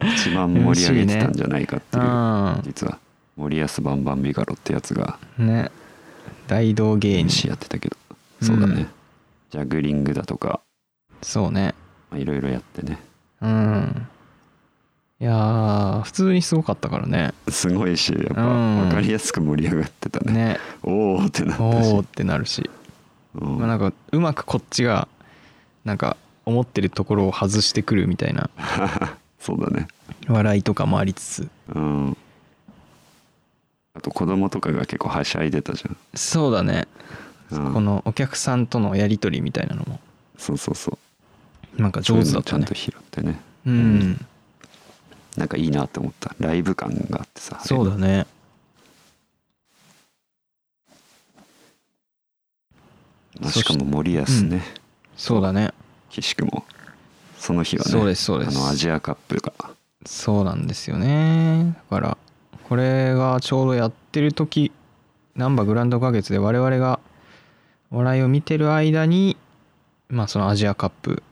[0.02, 2.98] 一番盛り上げてたんじゃないかっていう、う実は
[3.36, 5.70] 森保バンバンビガロってやつがんね。
[6.48, 7.50] 大道芸人。
[7.50, 7.98] やってたけど
[8.42, 8.88] そうだね、うん。
[9.52, 10.62] ジャグリングだとか。
[11.22, 11.76] そうね。
[12.10, 13.00] まあいろいろやってね。
[13.42, 14.08] うん。
[15.22, 17.34] いやー普通にすごかったからね。
[17.50, 18.80] すごいしやっぱうん。
[18.90, 20.60] 分かりやすく盛り上がってたね、ね。
[20.84, 21.94] おおってなったし。
[21.94, 22.70] おおってなるし、
[23.36, 23.58] うん。
[23.58, 25.08] まあ、なんかうまくこっちが
[25.84, 26.16] なんか
[26.46, 28.50] 思ってるところを外してくるみたいな。
[29.40, 29.88] そうだね。
[30.28, 31.50] 笑いとかもありつつ。
[31.74, 32.18] うん。
[33.94, 35.84] あと子供とかが結構はしゃいでたじ
[36.16, 36.88] そうだね、ゃん、
[37.52, 37.74] うん。
[37.74, 40.00] このお客さんとのやり取りみたいなのも
[40.38, 40.98] そうそうそ
[41.78, 41.82] う。
[41.82, 42.44] なんか上手だったね。
[42.44, 43.40] ちゃんと拾ってね。
[43.66, 44.26] うん、
[45.38, 46.36] なんかいいなって思った。
[46.40, 48.26] ライブ感があってさそうだね。
[53.40, 54.62] まあしかも森保ね、
[55.16, 55.74] そうだね。
[56.10, 56.66] 岸くも。
[57.38, 58.58] その日はねそうですそうです。
[58.58, 59.54] あのアジアカップが。
[60.06, 61.78] そうなんですよね。
[61.90, 62.18] だから
[62.68, 64.72] これがちょうどやってる時
[65.36, 67.09] 難波グランド花月で我々がお
[67.92, 69.38] 笑いを見てる間に
[70.10, 71.24] まあそのアジアカップ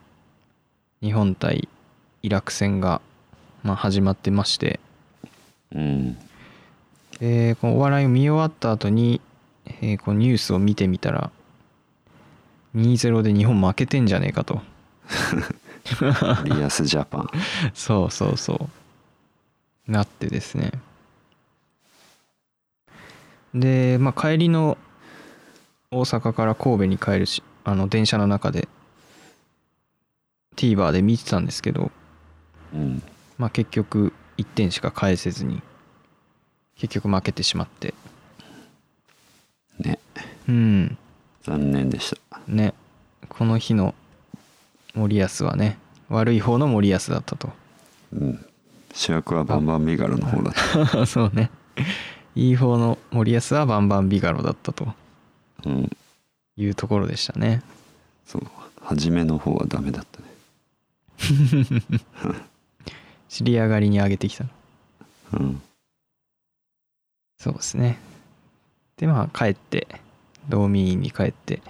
[1.02, 1.68] 日本対
[2.22, 3.00] イラク戦が
[3.62, 4.80] まあ始まってまして。
[5.74, 6.16] うん。
[7.20, 9.20] でこのお笑いを見終わった後に、
[9.66, 11.30] えーこのニュースを見てみたら
[12.76, 14.60] 2-0で日本負けてんじゃねえかと。
[16.44, 17.30] リアスジャパン。
[17.74, 18.68] そうそうそ
[19.88, 19.90] う。
[19.90, 20.72] なってですね。
[23.54, 24.76] でまあ帰りの
[25.90, 28.68] 大阪から神戸に帰るしあの電車の中で
[30.56, 31.90] TVer で見てたんですけど
[32.74, 33.02] うん。
[33.38, 35.62] まあ結局1点しか返せずに
[36.76, 37.92] 結局負けてしまって。
[39.80, 39.98] ね。
[40.48, 40.98] うん。
[41.42, 42.40] 残念でした。
[42.46, 42.74] ね。
[43.28, 43.94] この日の
[44.94, 45.78] 森保はね
[46.08, 47.50] 悪い方の森保だったと。
[48.12, 48.46] うん。
[48.94, 50.54] 主役はバンバンビガロの方だっ
[50.92, 51.06] た。
[51.06, 51.50] そうね。
[52.34, 54.88] いい方の森保はバンバンビガロだったと
[55.64, 55.96] うん。
[56.56, 57.62] いうところでしたね。
[58.26, 58.42] そう。
[58.80, 60.26] 初めの方はダメだったね。
[63.28, 64.50] 尻上がりに上げてきたの。
[65.34, 65.62] うん。
[67.38, 67.98] そうですね。
[68.98, 69.86] でまあ帰って
[70.48, 71.62] 道民院に帰って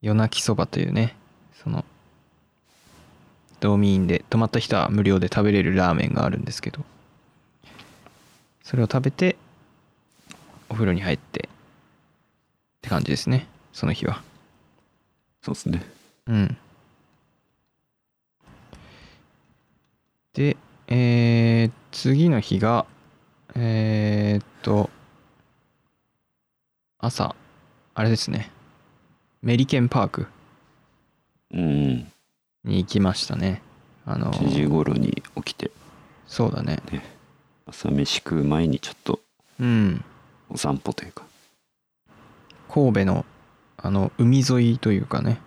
[0.00, 1.14] 夜泣きそばというね
[1.62, 1.84] その
[3.60, 6.80] 道民院で泊まった人は無料で食べれるラーメンがあるんですけど
[8.62, 9.36] それを食べて
[10.68, 11.48] お風呂に入って
[12.82, 13.46] って感じですね。
[13.72, 14.22] その日は。
[15.40, 15.84] そうですね。
[16.26, 16.56] うん。
[20.34, 20.56] で
[20.88, 22.86] えー、次の日が
[23.54, 24.90] えー、っと
[26.98, 27.36] 朝
[27.94, 28.50] あれですね。
[29.42, 30.26] メリケンパーク。
[31.52, 32.10] うん
[32.64, 33.62] に行きましたね。
[34.04, 35.70] あの1時頃に起きて。
[36.26, 36.80] そうだね。
[37.64, 39.20] 朝飯食う前にちょっと
[39.60, 40.04] うん。
[40.48, 41.24] お散歩というか
[42.72, 43.26] 神戸の
[43.76, 45.38] あの海沿いというかね。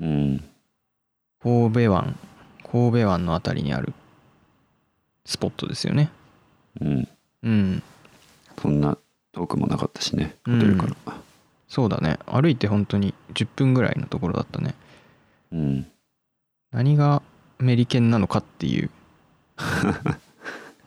[0.00, 0.44] うん。
[1.42, 2.16] 神戸湾
[2.62, 3.92] 神戸湾のあたりにある
[5.26, 6.10] スポットですよね。
[6.80, 7.08] うん。
[7.42, 7.82] うん。
[8.60, 8.96] そんな
[9.32, 10.96] 遠くもなかったしねホテルから。
[11.68, 12.18] そうだね。
[12.26, 14.74] 歩いて本当に10分ぐらいのところだったね。
[15.52, 15.86] うん。
[16.70, 17.22] 何が
[17.58, 18.90] メリケンなのかっていう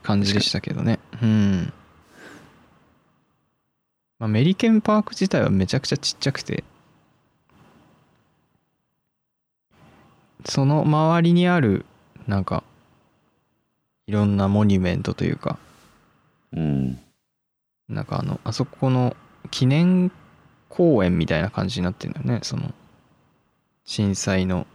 [0.02, 1.00] 感じでしたけどね。
[1.22, 1.74] うん
[4.20, 6.64] まあメリケンパーク自体はめちゃくちゃちっちゃくて。
[10.46, 11.86] その周りにある
[12.26, 12.64] なんか
[14.06, 15.58] いろんなモニュメントというか。
[16.54, 17.00] うん。
[17.90, 19.16] なんかあのあそこの
[19.52, 20.12] 記念
[20.70, 22.40] 公園みたいな感じになってるんだよね。
[22.44, 22.74] その
[23.86, 24.66] 震災の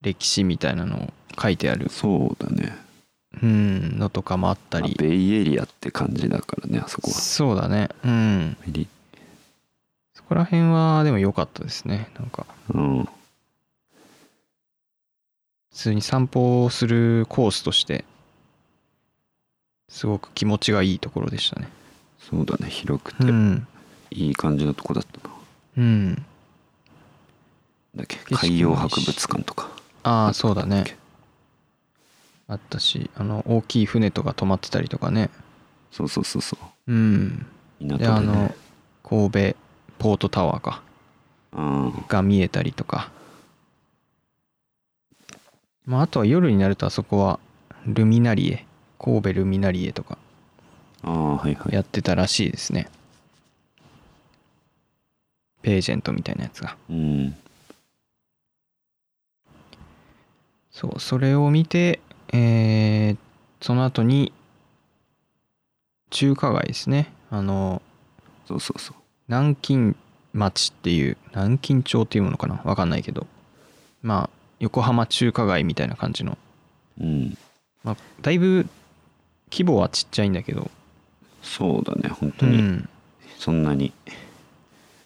[0.00, 1.88] 歴史みたいなのを書いてある。
[1.90, 2.87] そうだね
[3.42, 7.16] うんのとかもあったまありベイエリアって感じだからねあそこは。
[7.16, 7.88] そうだね。
[8.04, 8.56] うん。
[10.14, 12.46] そこら辺はでも良かったですねなんか。
[12.74, 13.04] うん。
[13.04, 13.10] 普
[15.72, 18.04] 通に散歩をするコースとして
[19.88, 21.68] すごく気持ちがいいところでしたね。
[22.18, 23.24] そうだね広くて。
[23.24, 23.66] うん。
[24.10, 25.34] いい感じのとこだったな。
[25.78, 26.14] うん。
[27.94, 29.70] だっけ海洋博物館とか。
[30.02, 30.96] ああそうだね
[32.48, 35.30] あったしあの大きい船とか止まってたりとかね。
[35.92, 36.92] そうそうそうそう。
[36.92, 37.46] うん。
[37.78, 38.54] 港であの
[39.04, 39.56] 神戸
[39.98, 40.82] ポートタワーか。
[41.52, 42.04] うん。
[42.08, 43.10] が見えたりとか。
[45.84, 47.38] まああとは夜になるとあそこは
[47.86, 48.64] ルミナリエ。
[48.98, 50.16] 神戸ルミナリエとか。
[51.02, 51.74] ああはいはい。
[51.74, 52.88] やってたらしいですね。
[55.60, 56.76] ページェントみたいなやつが。
[56.88, 57.36] うん。
[60.70, 62.00] そうそれを見て
[62.32, 63.16] えー
[63.60, 64.32] その後に
[66.10, 67.12] 中華街ですね。
[67.28, 67.82] あの
[68.46, 68.96] そうそうそう。
[69.26, 69.96] 南京
[70.32, 72.60] 町っていう南京町っていうものかな？
[72.64, 73.26] わかんないけど。
[74.00, 76.38] まあ横浜中華街みたいな感じの、
[77.00, 77.36] うん。
[77.82, 78.68] まあ、だいぶ
[79.50, 80.70] 規模はちっちゃいんだけど。
[81.42, 82.58] そうだね本う当に。
[82.58, 82.88] ん。
[83.38, 83.92] そんなに。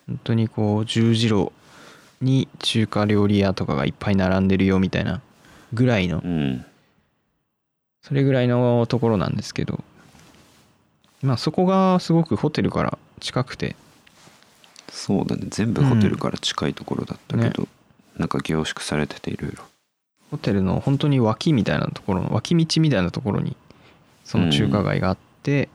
[0.07, 1.53] 本当にこう十字路
[2.21, 5.23] に中華料理屋とかがいっぱい並んでるよみたいな
[5.73, 6.67] ぐらいのうん
[8.03, 9.83] それぐらいのところなんですけど
[11.23, 13.77] まあそこがすごくホテルから近くて。
[14.91, 15.47] そうだね。
[15.49, 17.67] 全部ホテルから近いところだったけど、
[18.19, 19.65] なんか凝縮されてていろいろ
[20.31, 23.57] ホテルの本当に脇みたいなところの脇道みたいなところに
[24.25, 25.71] その中華街があって、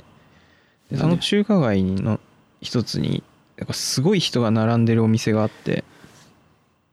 [0.92, 1.02] でだね。
[1.02, 2.20] その中華街の
[2.62, 3.24] 一つに
[3.58, 5.84] なんかすごい人が並んでるお店があって。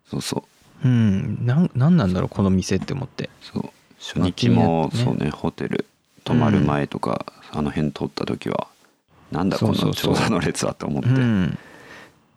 [0.09, 0.45] そうそ
[0.83, 0.89] う。
[0.89, 1.45] うん。
[1.45, 3.29] なんなんなんだろうこの店って思って。
[3.43, 3.71] そう
[4.05, 5.87] 初日もそうねホテル
[6.25, 8.69] 泊まる前とか、あの辺通った時は
[9.33, 10.13] なんだこのそうそう。
[10.13, 11.59] そう長蛇の列はと思って、うん、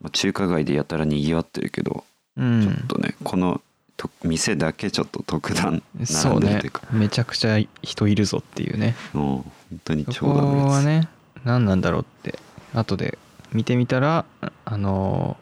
[0.01, 2.03] まあ中華街でやたらにぎわってるけど、
[2.37, 3.61] うん、ちょっとねこの
[3.97, 6.81] と店だけちょっと特段そうね並んでるというか。
[6.91, 8.95] めちゃくちゃ人いるぞっていうね。
[9.13, 9.21] うん。
[9.21, 9.53] 本
[9.83, 11.09] 当にそこ長蛇の列はね
[11.43, 12.39] 何なんだろうって。
[12.73, 13.17] 後で
[13.51, 14.25] 見てみたら
[14.65, 15.37] あの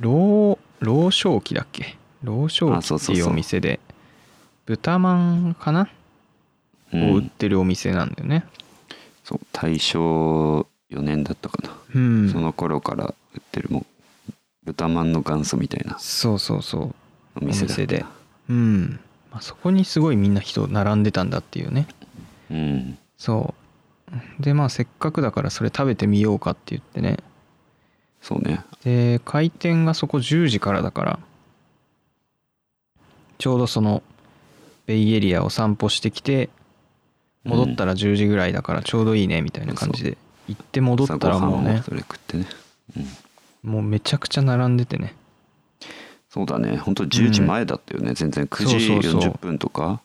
[0.00, 1.96] 老老少期だっけ？
[2.22, 3.78] 老少期っていうそうそうお店で
[4.66, 5.88] 豚まんかな、
[6.92, 7.10] うん。
[7.12, 8.44] を売ってるお店なんだよね。
[9.22, 12.30] そう大正4年だったかな、うん。
[12.30, 14.32] その頃から売ってるもう
[14.64, 16.94] 豚まんの元祖みたいなそうそうそう。
[17.36, 18.04] お店で。
[18.48, 19.00] うん、
[19.30, 21.86] まあ、そこにすごいみんな人並んでたんだっていうね。
[22.50, 22.98] うん。
[23.16, 24.42] そう。
[24.42, 27.18] でまあせっかくだからそれ食べてみようかって言ってね。
[28.20, 28.64] そうね。
[28.84, 31.18] で開店がそこ10時からだから
[33.38, 34.02] ちょうどその
[34.86, 36.50] ベイエリアを散歩してきて
[37.44, 40.16] 戻ったら10時ぐらいだからちょうどいいねみたいな感じで
[40.48, 42.46] 行って戻ったらもうねそれ食ってね。
[42.96, 43.00] う
[43.68, 43.70] ん。
[43.70, 45.14] もうめちゃくちゃ並んでてね。
[46.28, 46.76] そうだね。
[46.76, 49.32] 本当10時前だったよね、全然9時そうそうそう。
[49.32, 50.02] 40分とか。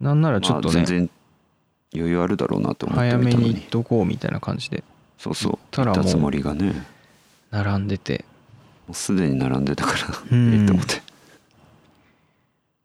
[0.00, 1.10] なんならちょっとね、まあ、全然
[1.94, 4.84] 余裕あるだろうなと思って早めにに行っとこうみたいな感じで。
[5.18, 5.58] そうそう。
[5.70, 6.72] たらもうつもりがね。
[6.72, 6.74] も
[7.50, 8.24] 並んでて。
[8.88, 9.98] うすでに並んでたから。
[10.30, 10.60] うん。
[10.60, 11.02] い いと思って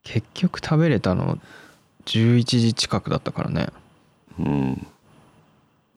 [0.04, 1.38] 結局食べれたの
[2.06, 3.70] 11時近くだったからね。
[4.40, 4.88] うん。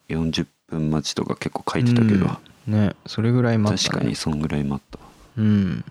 [0.09, 2.27] 40分待ちとか結構書いてたけど、
[2.69, 2.73] うん。
[2.73, 2.95] ね。
[3.07, 4.99] それぐらい待った、ね、確かにそんぐらい待った。
[5.39, 5.85] うん。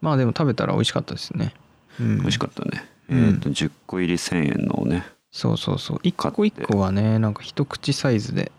[0.00, 1.52] まあでも食べたら美味しかったですね、
[2.00, 3.28] うん、美味しかったね、うん。
[3.28, 5.04] えっ、と10個入り1000円のをね。
[5.30, 6.00] そうそうそう。
[6.02, 8.50] 一買って個一個がねなんか一口サイズで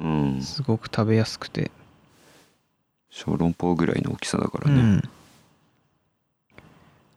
[0.00, 0.40] うん。
[0.40, 1.70] すごく食べやすくて。
[3.10, 5.02] 小籠包ぐらいの大きさだからね、うん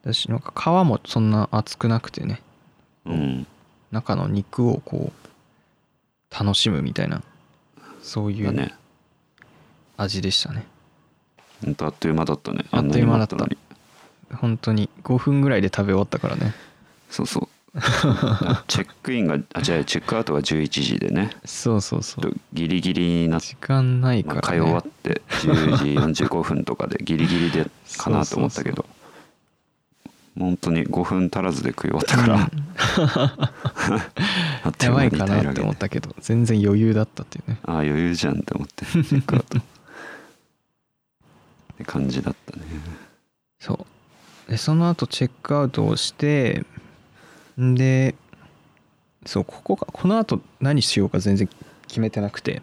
[0.06, 2.42] 私なんか皮もそんな厚くなくてね。
[3.06, 3.48] うん。
[3.92, 7.24] 中の肉をこう楽しむみたいな
[8.02, 8.74] そういうだね。
[9.98, 10.68] 味でしたね。
[11.64, 12.66] ほんとあっという間だったね。
[12.72, 13.36] あっという間だった。
[13.36, 14.38] あんなに待のに。
[14.38, 14.90] 本当に。
[15.04, 16.54] 5分ぐらいで食べ終わったからね。
[17.10, 17.48] そうそう。
[18.68, 21.32] チェックインがあじゃあチェックアウトが11時でね。
[21.46, 22.22] そうそうそう。
[22.22, 24.48] ちょっとギリギリになって、時間ないかまあ、ら、ね。
[24.48, 25.78] 買い終わって10
[26.14, 28.86] 時45分とかでギリギリでかなと思ったけど
[30.38, 32.50] 本当に5分足らずで食い終わったから、
[34.86, 37.60] やばいかなって思ったけど全然余裕だったっていうね。
[37.64, 39.62] ああ余裕じゃんって思ってチェックアウトっ
[41.78, 42.64] て感じだったね。
[43.60, 43.86] そ
[44.48, 44.52] う。
[44.52, 46.66] でその後チェックアウトをして
[47.60, 48.16] んで
[49.26, 51.50] そうここかこの後何しようか全然
[51.88, 52.62] 決めてなくて。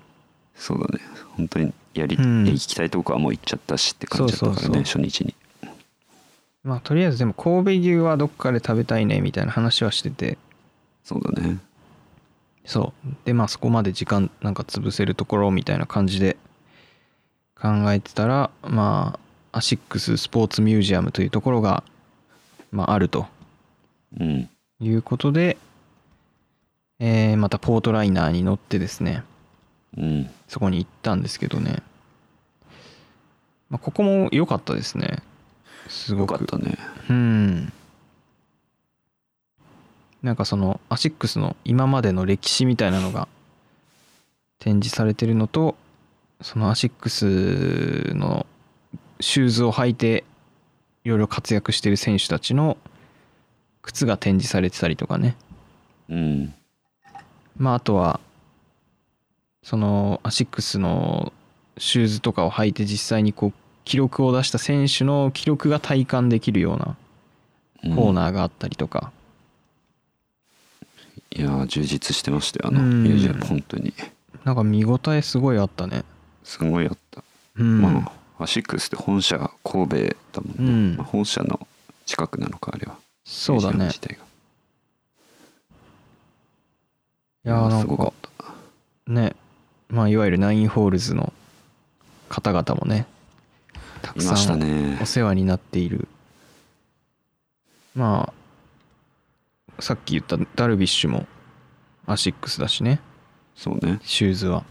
[0.54, 1.00] そうだね。
[1.36, 2.44] 本当にやり、うん。
[2.44, 5.34] 行きたいとこはもう行っちゃったしって感じだったからねそうそうそ初日に
[6.64, 10.38] まあとりあえずでも神戸牛はどっかで食べたいねみたいな話はしてて。
[11.04, 11.58] そうだね。
[12.64, 13.08] そう。
[13.24, 16.36] でまあそこまで時間なんか潰せるところみたいな感じで
[17.60, 19.18] 考えてたらま
[19.52, 21.82] あアシックススポーツミュージアムというところが、
[22.70, 23.26] まあ、あると。
[24.18, 24.48] うん。
[24.80, 25.56] いうことで、
[26.98, 29.24] えーまたポートライナーに乗ってですね。
[29.96, 30.30] うん。
[30.48, 31.82] そこに行ったんですけどね、
[33.68, 35.22] まあ、ここも良かったですね
[35.92, 36.78] すごかったね。
[37.10, 37.72] うん。
[40.22, 43.28] なんかそのアシックスの今までの歴史みたいなのが
[44.58, 45.74] 展示されてるのと
[46.40, 48.46] そのアシックスの
[49.20, 50.24] シューズを履いて
[51.04, 52.76] いろいろ活躍してる選手たちの
[53.82, 55.36] 靴が展示されてたりとかね。
[56.08, 56.54] うん。
[57.56, 58.20] まああとは
[59.62, 61.32] そのアシックスの
[61.78, 63.52] シューズとかを履いて実際にこう
[63.84, 66.96] 記録を出した選手の記録が体感できるような
[67.94, 69.10] コーナーがあったりとか、
[71.30, 73.02] いやー充実してましたよあのうん。
[73.04, 73.94] ミュージアム本当に。
[74.44, 76.04] なんか見応えすごいあったね。
[76.44, 77.22] すごいあった、
[77.56, 80.96] うん、まあアシックスって本社神戸だもんね、うん。
[80.96, 81.66] まあ、本社の
[82.06, 82.96] 近くなのかあれは。
[83.24, 83.90] そうだね。
[87.44, 88.12] いやーなんか
[89.06, 89.34] ね。
[89.88, 91.32] まあいわゆる9holes の
[92.28, 93.06] 方々もね
[94.02, 96.08] たくさんねお世話になっている。
[97.94, 98.32] ま
[99.78, 101.26] あさっき言ったダルビッシュも
[102.06, 103.00] アシックスだしね。
[103.56, 104.00] そうね。
[104.02, 104.64] シューズは。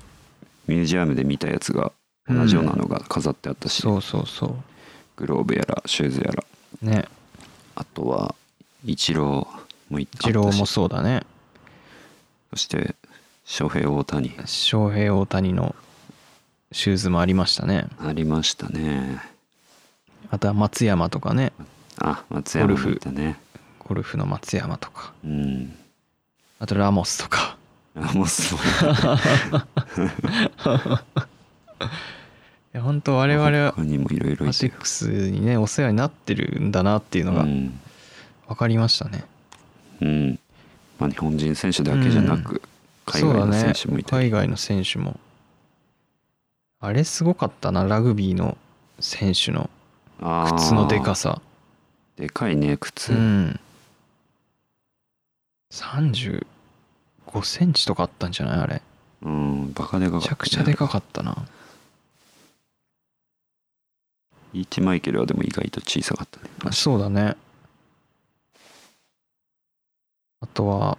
[0.67, 1.91] ミュージアムで見たやつが
[2.27, 4.55] 同じようなのが飾ってあったし、そうそうそ
[5.17, 6.43] グローブやらシューズやら。
[6.83, 7.05] うね。
[7.75, 8.35] あとは
[8.85, 11.23] イチローもいイチローもそうだね。
[12.51, 12.95] そして
[13.45, 15.75] 翔平大谷翔平大谷の
[16.71, 17.87] シューズもありましたね。
[17.99, 19.19] ありましたね。
[20.29, 21.51] あとは松山とかね。
[21.97, 23.39] あ松山もいたね。
[23.79, 25.13] ゴルフの松山とか。
[25.23, 25.75] うん。
[26.59, 27.57] あとラモスとか。
[27.95, 28.65] あもうすごい
[32.73, 37.77] いや本当我々はアシックスにねお世話になってるんだなっていうのがうん。
[38.51, 39.23] 分かりましたね、
[40.01, 40.39] うん。
[40.99, 42.61] まあ、日本人選手だけじゃなく、
[43.05, 45.17] 海外の選手もいたり、海外の選手も
[46.83, 48.57] あれすごかったなラグビーの
[48.99, 49.69] 選手の
[50.57, 51.39] 靴のでかさ。
[52.17, 53.59] でかいね靴、うん。
[55.71, 56.43] 35
[57.43, 58.81] センチとかあったんじゃないあれ。
[59.21, 61.45] うん、バカでかかった、めちゃくちゃでかかったな。
[64.53, 66.49] イーチマイケルはでも意外と小さかったね。
[66.65, 67.37] あそうだね。
[70.41, 70.97] あとは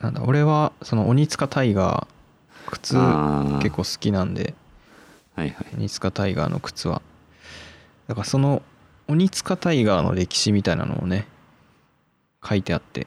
[0.00, 2.19] なんだ俺はその鬼塚タイガー
[2.70, 4.54] 靴結構好きなんで。
[5.34, 5.66] はいはい。
[5.76, 7.02] 鬼塚タイガーの靴は。
[8.08, 8.62] だからその
[9.08, 11.26] 鬼塚タイガーの歴史みたいなのをね
[12.44, 13.06] 書いてあって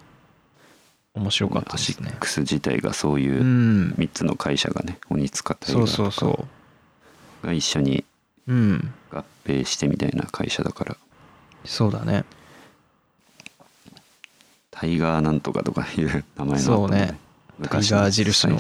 [1.13, 2.09] 面白かったアシですね。
[2.11, 3.95] ックス自体がそういううん。
[3.97, 6.47] 3つの会社がね鬼塚タイガそうーとかそうそ
[7.47, 8.03] が一緒に
[8.47, 8.93] うん。
[9.11, 10.97] 合併してみたいな会社だから。
[11.65, 12.25] そうだね。
[14.71, 17.17] タイガーなんとかとかいう名前のそうね
[17.61, 18.59] タイ昔ガー印の。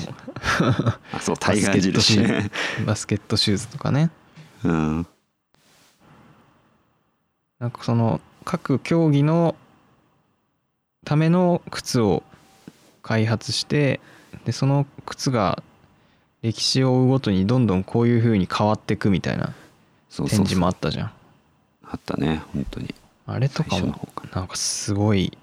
[1.19, 2.19] そうタイガー印。
[2.19, 2.51] ね
[2.85, 4.11] バスケットシューズとかね。
[4.63, 5.07] うん。
[7.59, 9.55] なんかその各競技の
[11.05, 12.23] ための靴を
[13.01, 13.99] 開発して
[14.45, 15.63] でその靴が
[16.41, 19.53] 歴史を追うごとにどんどんこういう風に変わっていくみたいな
[20.15, 21.11] 展示もあったじゃん。
[21.85, 22.93] あったね本当に。
[23.25, 25.37] あれとかもなんかすごい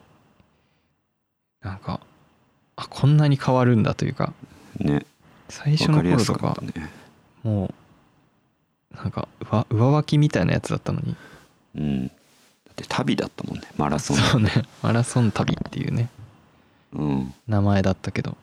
[1.62, 2.00] なんか
[2.80, 4.32] あこんなに変わるんだというか
[4.78, 5.04] ね。
[5.50, 6.90] 最初の頃とかすかね。
[7.42, 7.74] も
[8.92, 11.14] うなんか上上履きみたいなやつだったのに。
[11.76, 12.06] うん。
[12.06, 12.12] だ
[12.72, 13.62] って旅だったもんね。
[13.76, 14.16] マラソン。
[14.16, 14.50] そうね。
[14.82, 16.08] マラソン旅っていうね。
[16.94, 17.34] うん。
[17.46, 18.36] 名前だったけど。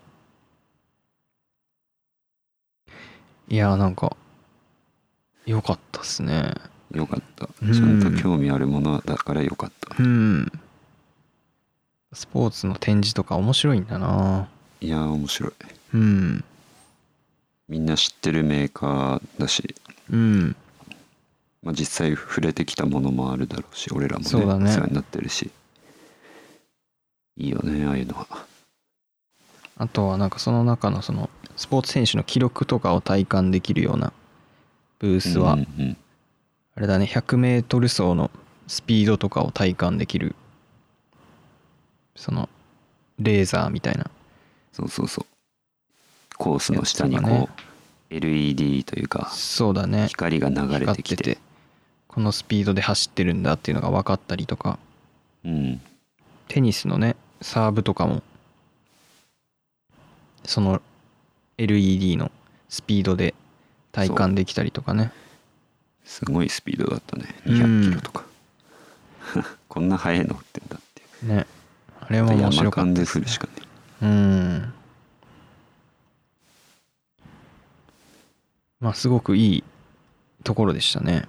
[3.49, 4.15] いやなんか
[5.45, 6.53] 良かったっすね。
[6.93, 7.49] よかった。
[7.63, 7.73] うん。
[7.73, 9.95] ちゃんと興味あるものだからよかった。
[9.97, 10.51] うん
[12.13, 14.47] スポーツの展示とか面白いんだな。
[14.81, 15.51] いやー面白い。
[15.93, 16.43] うん。
[17.67, 19.75] みんな知ってるメーカーだし、
[20.11, 20.55] うん。
[21.63, 24.71] まあ、実際触れてきたものもあるだろうし俺らもねそうだね。
[24.71, 25.51] 世話になってるし。
[27.35, 28.27] いいよねああいうのは。
[29.77, 34.13] あとはなんかその中のそのスポーツ選手の記録とかを体感できるような
[34.99, 35.53] ブースは。
[35.53, 35.97] うんうん
[36.75, 38.29] あれだね 100m 走の
[38.67, 40.35] スピードとかを体感できる
[42.17, 42.49] その
[43.19, 44.09] レーザーみたいな。
[44.73, 45.25] そうそうそう。
[46.37, 47.49] コースの下にこう、ね。
[48.09, 50.07] LED というかそうだね。
[50.07, 51.37] 光が流れ光てきて。
[52.07, 54.79] このスピードで走ってるんだっていうのが分かったりとか。
[55.45, 55.81] うん。
[56.47, 58.23] テニスのねサーブとかも
[60.43, 60.81] その
[61.57, 62.31] LED の
[62.69, 63.35] スピードで
[63.91, 65.11] 体感できたりとかね。
[66.05, 67.35] すごいスピードだったね。
[67.45, 67.81] うん。
[67.81, 68.23] 200キロとか、
[69.67, 71.45] こんな速いのってんだってね
[72.09, 73.25] あれは面山白かったです、ね。
[74.01, 74.73] うん。
[78.79, 79.63] まあすごくいい
[80.43, 81.25] ところでしたね。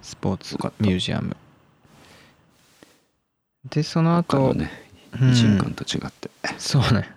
[0.00, 1.36] スポーツミュージアム。
[3.68, 4.70] でその他後のね
[5.20, 5.30] うん。
[5.30, 7.08] 異人館と違って、そうね。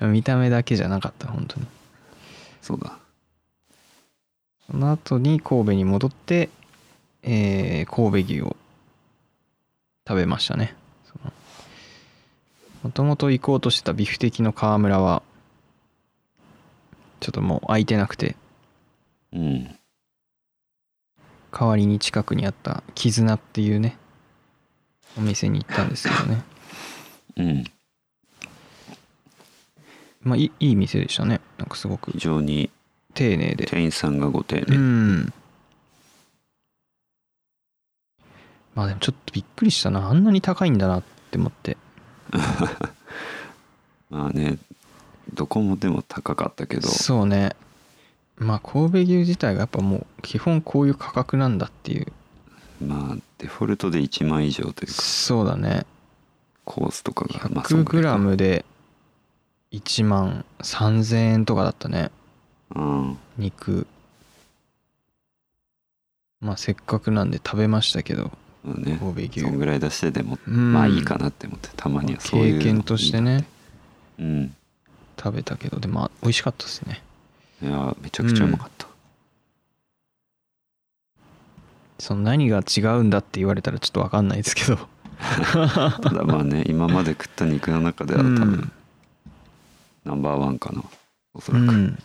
[0.00, 1.66] 見た目だけじゃなかった本当に。
[2.60, 2.98] そうだ。
[4.68, 6.48] その後に神戸に戻って、
[7.22, 8.56] えー神戸牛を
[10.10, 10.74] 食べましたね。
[12.82, 15.22] もともと行こうとしてたビフテキの川村は
[17.20, 18.34] ちょっともう空いてなくて
[19.32, 19.76] うん。
[21.52, 23.98] 代わりに近くにあった絆っていうね
[25.16, 26.42] お店に行ったんですけどね。
[27.36, 27.64] うん。
[30.22, 31.40] まあいいいい店でしたね。
[31.56, 32.10] なんかすごく。
[32.10, 32.68] 非常に
[33.14, 33.66] 丁寧で。
[33.66, 35.32] 店員さんがご丁う寧、ん
[38.74, 40.08] まあでもちょっとびっくりしたな。
[40.08, 41.76] あんなに高いんだなって思って。
[44.10, 44.58] まあね
[45.34, 46.88] どこもでも高かったけど。
[46.88, 47.54] そうね。
[48.36, 52.06] まあ神戸牛自体がやっぱもう基本こういう価格なんだっていう。
[52.84, 54.92] まあデフォルトで1万以上というか。
[54.94, 55.86] そうだね。
[56.64, 58.18] コースとかがまあそんぐらいか。
[58.18, 58.64] 100g で
[59.72, 62.10] 1万3000円とかだったね。
[62.74, 63.18] うん。
[63.36, 63.86] 肉。
[66.40, 68.24] まあせっかくなんで食べましたけど。
[68.24, 70.72] まあね神戸牛そんぐらい出してでも、うん。
[70.72, 73.46] まあいいかなって思ってたまにはそういうの経験としてね。
[74.18, 74.54] うん。
[75.18, 77.02] 食べたけどでもまあ美味しかったですね。
[77.62, 78.86] いやめちゃくちゃうまかった、
[81.98, 84.78] その何が違うんだって言われたらちょっと分かんないですけど。
[85.20, 88.72] ただまあね今まで食った肉の中では多分
[90.04, 90.82] ナンバーワンかな。
[91.34, 91.98] おそらく、うん。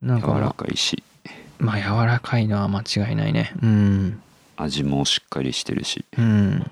[0.00, 1.02] なん柔らかかいし
[1.64, 3.54] まあ柔らかいのは間違いないね。
[3.62, 4.22] うん。
[4.56, 6.04] 味もしっかりしてるし。
[6.18, 6.70] うん。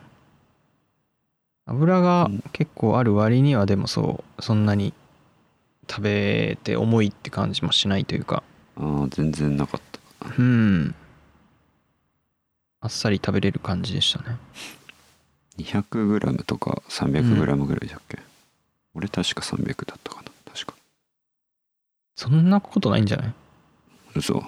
[1.67, 2.43] 油がうん。
[2.53, 4.93] 結構ある割にはでもそうそんなに
[5.89, 8.43] 食べて重いって感じもしないというか。
[8.77, 9.81] ああ全然なかっ
[10.21, 10.29] た。
[10.39, 10.95] うん。
[12.81, 14.37] あっさり食べれる感じでしたね。
[15.59, 18.19] 200g とか 300g ぐらいだっけ、
[18.95, 20.31] 俺確か300だったかな。
[20.53, 20.75] 確か。
[22.17, 23.35] そんなことないんじゃない？
[24.17, 24.43] 嘘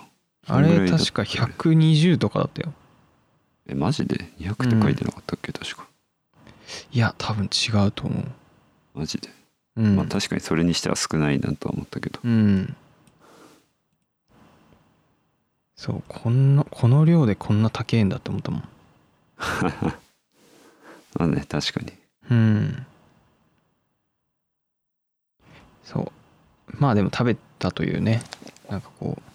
[0.46, 2.72] あれ確か120とかだったよ。
[3.66, 5.86] えマジで？200って書いてなかったっけ、確か。
[6.92, 8.24] いや多分違うと思う。
[8.94, 9.28] マジで、
[9.76, 12.20] うん、まあ確かにそれにしては少ないなとは思ったけど。
[12.22, 12.76] うん。
[15.76, 18.68] そうこんなこの量でこんな高えんだって思ったもん。
[21.14, 21.92] まあね確かに。
[22.30, 22.86] うん。
[25.84, 26.12] そう。
[26.78, 28.22] まあでも食べたというね。
[28.70, 29.33] なんかこう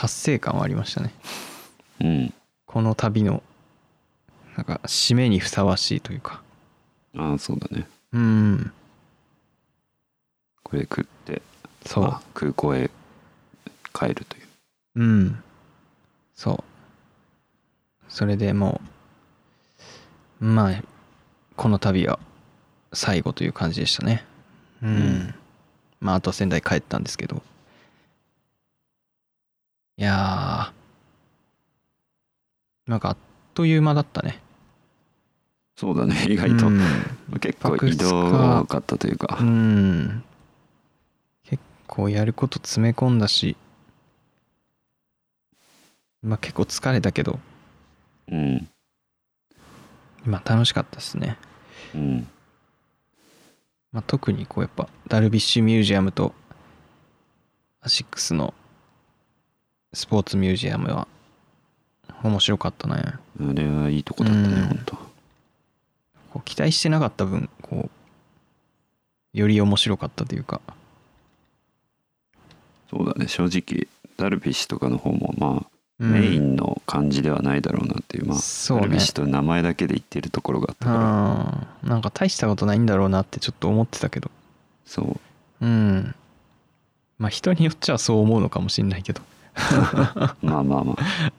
[0.00, 1.12] 達成感はありましたね。
[2.00, 2.34] うん。
[2.64, 3.42] この旅の
[4.56, 6.40] なんか締めにふさわしいというか。
[7.18, 7.86] ああそうだね。
[8.14, 8.72] うん。
[10.62, 11.42] これ食って
[11.84, 12.04] そう。
[12.04, 12.90] あ空港へ
[13.92, 14.42] 帰るという。
[14.94, 15.42] うん。
[16.34, 16.64] そう。
[18.08, 18.80] それでも
[20.40, 20.82] うまあ
[21.56, 22.18] この旅は
[22.94, 24.24] 最後という感じでしたね。
[24.82, 25.34] うん、うん。
[26.00, 27.42] まああと仙台帰ったんですけど
[30.00, 32.90] いやー。
[32.90, 33.16] なんかあっ
[33.52, 34.40] という間だったね。
[35.76, 36.80] そうだね意外と、うん。
[37.38, 39.36] 結構移動が多かったというか。
[39.38, 40.24] うん。
[41.44, 43.58] 結構やること詰め込んだし。
[46.22, 47.38] まあ結構疲れたけど。
[48.32, 48.70] うん。
[50.24, 51.36] まあ楽しかったですね、
[51.94, 52.26] うん。
[53.92, 56.32] まあ、特にこうやっぱダルビッシュミュージアムと
[57.82, 58.54] アシックスの
[59.92, 61.08] スポーツミュージアムは。
[62.22, 63.02] 面白かったね。
[63.04, 64.66] あれはいいとこだったね、うん。
[64.68, 64.96] ほんと
[66.32, 67.88] こう期待してなかった分こ
[69.34, 70.60] うより面白かったというか。
[72.90, 75.70] そうだね正直ダルビッシュとかの方もまあ、
[76.00, 76.12] うん。
[76.12, 78.82] メインの感じではないだろうなっていうまあそうね。
[78.82, 80.92] ダルビッシュと名前だけで言ってるところがあったか
[81.82, 81.88] ら。
[81.88, 84.30] なんか大したことないんだろうなってちょっと思ってたけど。
[84.84, 85.18] そ
[85.62, 85.64] う。
[85.64, 86.14] うん。
[87.18, 89.22] まあ人によっちゃそう思うのかもしんないけど
[90.42, 91.32] まあまあまあ。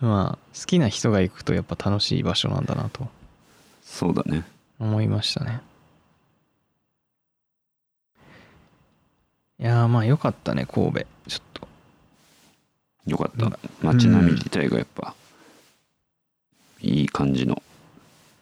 [0.00, 3.08] まあ好きな人が行くとやっぱ楽しい場所なんだなと。
[3.82, 4.44] そうだね。
[4.78, 5.60] 思いましたね。
[9.58, 11.06] いやーまあよかったね神戸。
[11.28, 11.68] ちょっと。
[13.06, 13.46] よかった。
[13.46, 13.58] うん。
[13.82, 15.14] 街並み自体がやっぱ
[16.80, 17.62] いい感じの。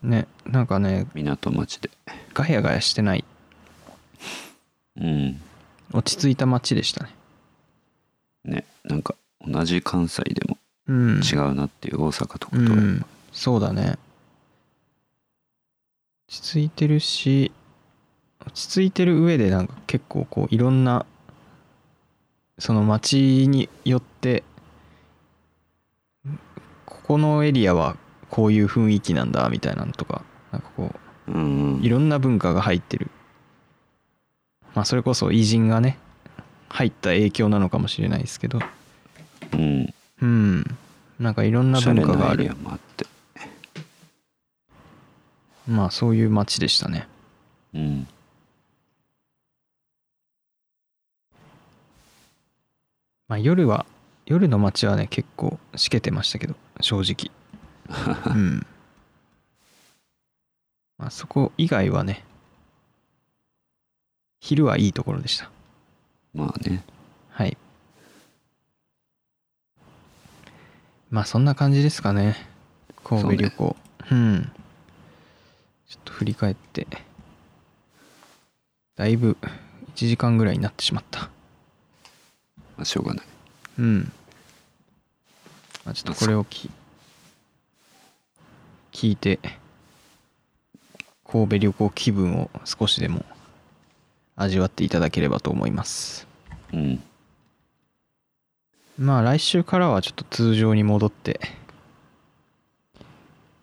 [0.03, 1.91] ねなんかね港町で。
[2.35, 3.25] ガヤガヤしてない。
[4.97, 5.41] うん。
[5.93, 7.15] 落ち着いた街でしたね。
[8.45, 9.15] ねなんか
[9.47, 10.59] 同じ関西でも
[10.89, 11.21] うん。
[11.21, 13.05] 違うなっていう大阪とかと、うん。
[13.33, 13.99] そうだね。
[16.29, 17.53] 落ち着いてるし
[18.47, 21.05] 落ち着いてる上でなんか結構こういろんな
[22.59, 24.43] その街によって
[26.87, 27.97] ここのエリアは
[28.31, 30.91] こういう雰囲気なんだみたいなのとかなんかこ
[31.29, 33.11] うんういろんな文化が入ってる。
[34.75, 35.99] まあそれこそ偉人がね
[36.73, 38.59] 入った影響なのかもしれないですけど。
[39.53, 39.95] うん。
[40.23, 40.65] うん。
[41.21, 42.51] なんかいろんな文化がある。
[42.65, 43.07] あって。
[45.69, 47.07] まあそういう街でしたね。
[47.75, 48.07] うん。
[53.29, 53.85] まあ夜は
[54.25, 57.31] 夜の街はね結構しけてましたけど正直。
[58.35, 58.67] うん。
[60.97, 62.25] まあそこ以外はね
[64.41, 65.51] 昼はいいところでした
[66.35, 66.83] まあね。
[67.31, 67.57] はい。
[71.11, 72.37] まあそんな感じですかね。
[73.05, 73.77] 神戸旅行。
[74.11, 74.53] う,、ん。
[75.87, 76.87] ちょっと振り返って。
[78.97, 79.37] だいぶ
[79.95, 81.21] 1時間ぐらいになってしまった。
[81.21, 81.29] ま
[82.79, 83.27] あしょうがない。
[83.79, 84.13] うん。
[85.85, 86.71] まあ、ちょっとこれをき
[88.93, 89.41] 聞いて、
[91.27, 93.25] 神戸旅行気分を少しでも
[94.37, 96.27] 味わっていただければと思います。
[96.73, 97.03] うん
[98.99, 101.41] まあ来週からはちょっと通常に戻って、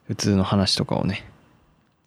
[0.07, 1.23] 普通の話とかをね、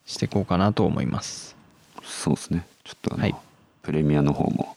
[0.05, 1.57] していこうかなと思います。
[2.03, 3.35] そうですねちょっとあの、はい
[3.83, 4.77] プレミアの方も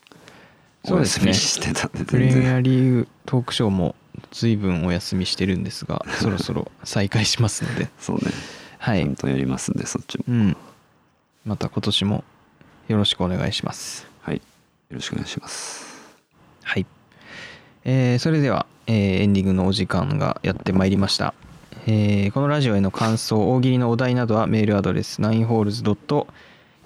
[0.84, 3.94] おそうですね休みしてたんでプレミアリーグトークショーも
[4.32, 8.32] 随分お休みしてるんですが、 そろそろ再開しますので、そうね
[8.80, 9.16] はいちゃん。
[9.16, 10.58] とやりますんでそっちもうん。
[11.46, 12.24] また今年も
[12.88, 14.06] よろしくお願いします。
[14.22, 14.42] はいよ
[14.92, 15.86] ろしくお願いします
[16.64, 16.86] はい。
[17.84, 21.34] えーそれでは、えーエンディングのお時間がやってまいりました。
[21.88, 26.26] えーこのラジオへの感想、大喜利のお題などはメールアドレス 9holes.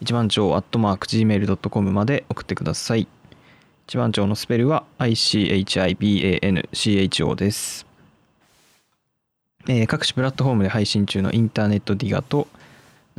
[0.01, 3.05] 一番町 .gmail.com まで送ってください。
[3.87, 7.85] 一番町のスペルは ICHIBANCHO です。
[9.67, 12.47] えー各種プラットフォームで配信中のインターネットディガと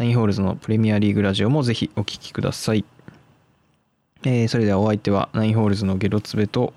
[0.00, 2.86] 9holes のプレミアリーグラジオもぜひお聞きください。
[4.22, 6.72] えーそれではお相手は9holes のゲロツベと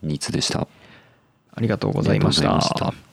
[0.00, 0.68] ニーツでした。
[1.52, 3.07] ありがとうございました